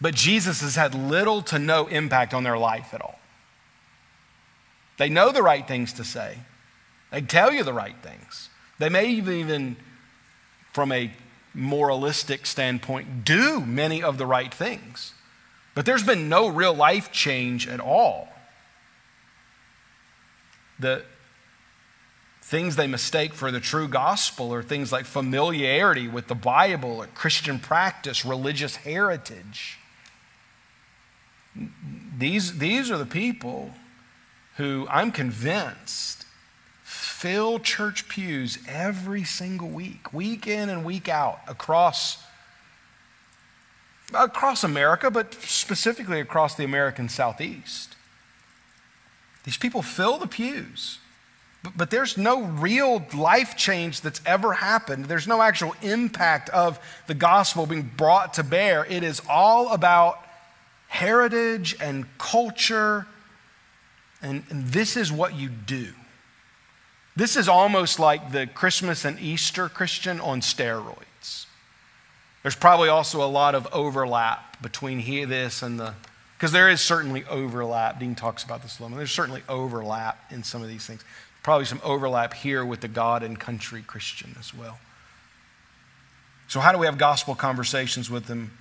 [0.00, 3.18] But Jesus has had little to no impact on their life at all.
[4.98, 6.38] They know the right things to say,
[7.10, 8.48] they tell you the right things.
[8.78, 9.76] They may even,
[10.72, 11.12] from a
[11.54, 15.12] moralistic standpoint, do many of the right things.
[15.74, 18.31] But there's been no real life change at all.
[20.82, 21.04] The
[22.42, 27.06] things they mistake for the true gospel are things like familiarity with the Bible, or
[27.06, 29.78] Christian practice, religious heritage.
[32.18, 33.70] These, these are the people
[34.56, 36.26] who I'm convinced
[36.82, 42.24] fill church pews every single week, week in and week out, across,
[44.12, 47.94] across America, but specifically across the American Southeast.
[49.44, 50.98] These people fill the pews.
[51.62, 55.06] But, but there's no real life change that's ever happened.
[55.06, 58.84] There's no actual impact of the gospel being brought to bear.
[58.84, 60.18] It is all about
[60.88, 63.06] heritage and culture,
[64.20, 65.88] and, and this is what you do.
[67.14, 71.46] This is almost like the Christmas and Easter Christian on steroids.
[72.42, 75.94] There's probably also a lot of overlap between here, this and the,
[76.42, 78.00] because there is certainly overlap.
[78.00, 78.98] Dean talks about this a little bit.
[78.98, 81.04] There's certainly overlap in some of these things.
[81.44, 84.80] Probably some overlap here with the God and country Christian as well.
[86.48, 88.58] So, how do we have gospel conversations with them?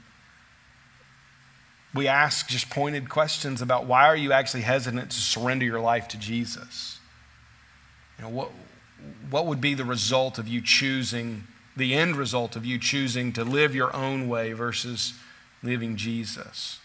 [1.96, 6.08] We ask just pointed questions about why are you actually hesitant to surrender your life
[6.10, 7.00] to Jesus?
[8.20, 8.52] You know, what,
[9.32, 13.44] what would be the result of you choosing, the end result of you choosing to
[13.44, 15.16] live your own way versus
[15.64, 16.78] living Jesus?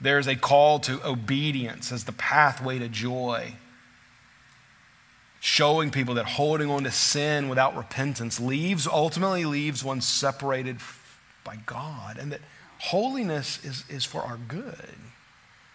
[0.00, 3.54] There's a call to obedience as the pathway to joy
[5.40, 10.76] showing people that holding on to sin without repentance leaves ultimately leaves one separated
[11.44, 12.42] by God and that
[12.78, 14.96] holiness is, is for our good.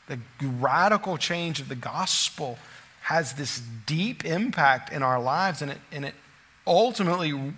[0.07, 2.59] The radical change of the gospel
[3.01, 6.13] has this deep impact in our lives and it, and it
[6.67, 7.53] ultimately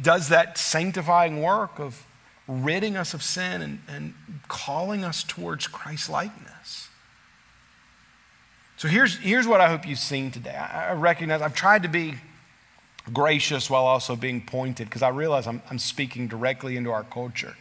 [0.00, 2.04] does that sanctifying work of
[2.48, 4.14] ridding us of sin and, and
[4.48, 6.88] calling us towards Christ likeness.
[8.78, 10.54] So here's, here's what I hope you've seen today.
[10.54, 12.14] I, I recognize I've tried to be
[13.12, 17.56] gracious while also being pointed because I realize I'm, I'm speaking directly into our culture.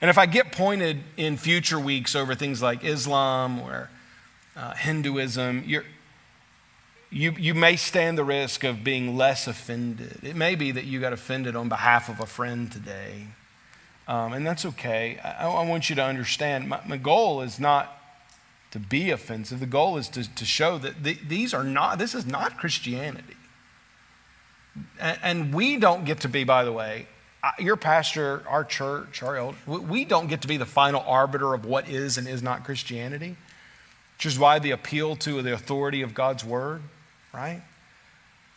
[0.00, 3.90] And if I get pointed in future weeks over things like Islam or
[4.54, 5.82] uh, Hinduism, you
[7.10, 10.18] you, may stand the risk of being less offended.
[10.22, 13.28] It may be that you got offended on behalf of a friend today.
[14.08, 15.18] Um, and that's okay.
[15.22, 18.00] I, I, want you to understand my, my goal is not
[18.70, 19.58] to be offensive.
[19.58, 23.36] The goal is to, to show that the, these are not, this is not Christianity.
[25.00, 27.06] And, and, we don't get to be, by the way,
[27.58, 31.64] your pastor, our church, our elder, we don't get to be the final arbiter of
[31.64, 33.36] what is and is not Christianity,
[34.16, 36.82] which is why the appeal to the authority of God's word,
[37.32, 37.62] right?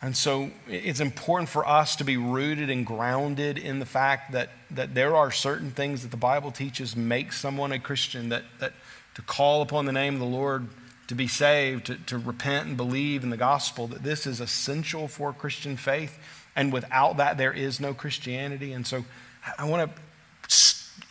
[0.02, 4.48] And so it's important for us to be rooted and grounded in the fact that,
[4.70, 8.72] that there are certain things that the Bible teaches make someone a Christian, that, that
[9.14, 10.68] to call upon the name of the Lord
[11.08, 15.06] to be saved, to, to repent and believe in the gospel, that this is essential
[15.06, 16.18] for Christian faith.
[16.56, 18.72] And without that, there is no Christianity.
[18.72, 19.04] And so
[19.58, 20.02] I want to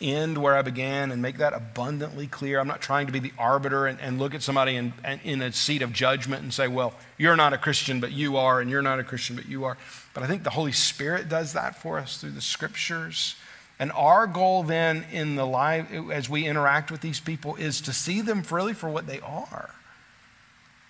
[0.00, 2.58] end where I began and make that abundantly clear.
[2.58, 4.92] I'm not trying to be the arbiter and, and look at somebody in,
[5.24, 8.60] in a seat of judgment and say, well, you're not a Christian, but you are,
[8.60, 9.76] and you're not a Christian, but you are.
[10.14, 13.36] But I think the Holy Spirit does that for us through the scriptures.
[13.78, 17.92] And our goal then in the life, as we interact with these people, is to
[17.92, 19.70] see them really for what they are.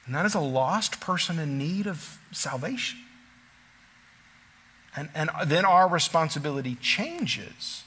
[0.07, 2.99] And that is a lost person in need of salvation.
[4.97, 7.85] And, and then our responsibility changes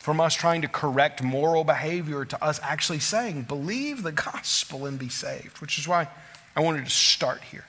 [0.00, 4.98] from us trying to correct moral behavior to us actually saying, believe the gospel and
[4.98, 6.08] be saved, which is why
[6.56, 7.66] I wanted to start here.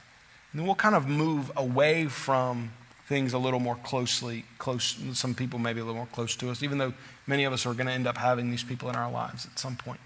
[0.52, 2.72] And then we'll kind of move away from
[3.08, 6.64] things a little more closely, close, some people maybe a little more close to us,
[6.64, 6.94] even though
[7.28, 9.60] many of us are going to end up having these people in our lives at
[9.60, 10.00] some point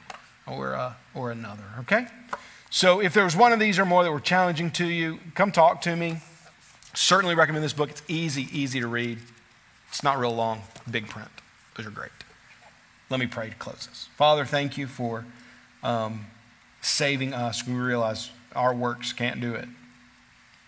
[0.47, 2.07] or, uh, or another, okay?
[2.71, 5.51] So if there was one of these or more that were challenging to you, come
[5.51, 6.17] talk to me.
[6.95, 7.91] Certainly recommend this book.
[7.91, 9.19] It's easy, easy to read.
[9.89, 11.29] It's not real long, big print.
[11.75, 12.11] Those are great.
[13.09, 14.09] Let me pray to close this.
[14.15, 15.25] Father, thank you for
[15.83, 16.27] um,
[16.81, 17.67] saving us.
[17.67, 19.67] We realize our works can't do it.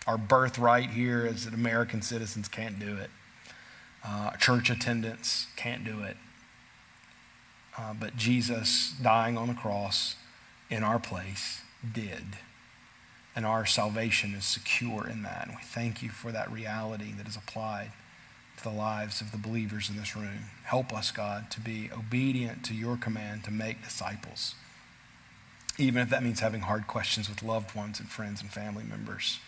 [0.05, 3.09] Our birthright here as American citizens can't do it.
[4.05, 6.17] Uh, church attendance can't do it.
[7.77, 10.15] Uh, but Jesus dying on the cross
[10.69, 11.61] in our place
[11.93, 12.37] did.
[13.35, 15.47] And our salvation is secure in that.
[15.47, 17.91] And we thank you for that reality that is applied
[18.57, 20.45] to the lives of the believers in this room.
[20.63, 24.55] Help us, God, to be obedient to your command to make disciples,
[25.77, 29.39] even if that means having hard questions with loved ones and friends and family members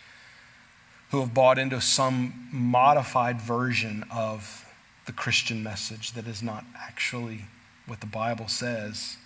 [1.10, 4.64] who have bought into some modified version of
[5.06, 7.46] the Christian message that is not actually
[7.86, 9.16] what the Bible says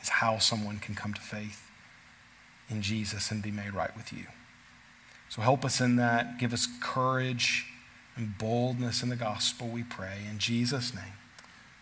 [0.00, 1.70] is how someone can come to faith
[2.70, 4.24] in Jesus and be made right with you.
[5.28, 6.38] So help us in that.
[6.38, 7.66] Give us courage
[8.16, 10.18] and boldness in the gospel, we pray.
[10.30, 11.14] In Jesus' name,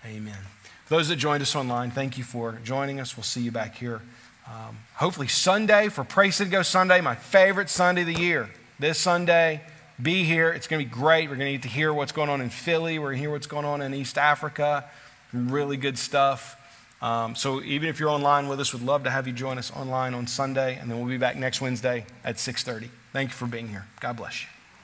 [0.04, 0.38] amen.
[0.86, 3.16] For those that joined us online, thank you for joining us.
[3.16, 4.00] We'll see you back here.
[4.46, 8.98] Um, hopefully, Sunday for Praise to Go Sunday, my favorite Sunday of the year this
[8.98, 9.62] Sunday.
[10.02, 10.50] Be here.
[10.50, 11.28] It's going to be great.
[11.28, 12.98] We're going to get to hear what's going on in Philly.
[12.98, 14.86] We're going to hear what's going on in East Africa.
[15.32, 16.56] Really good stuff.
[17.02, 19.70] Um, so even if you're online with us, we'd love to have you join us
[19.74, 22.88] online on Sunday, and then we'll be back next Wednesday at 6:30.
[23.12, 23.86] Thank you for being here.
[24.00, 24.59] God bless you.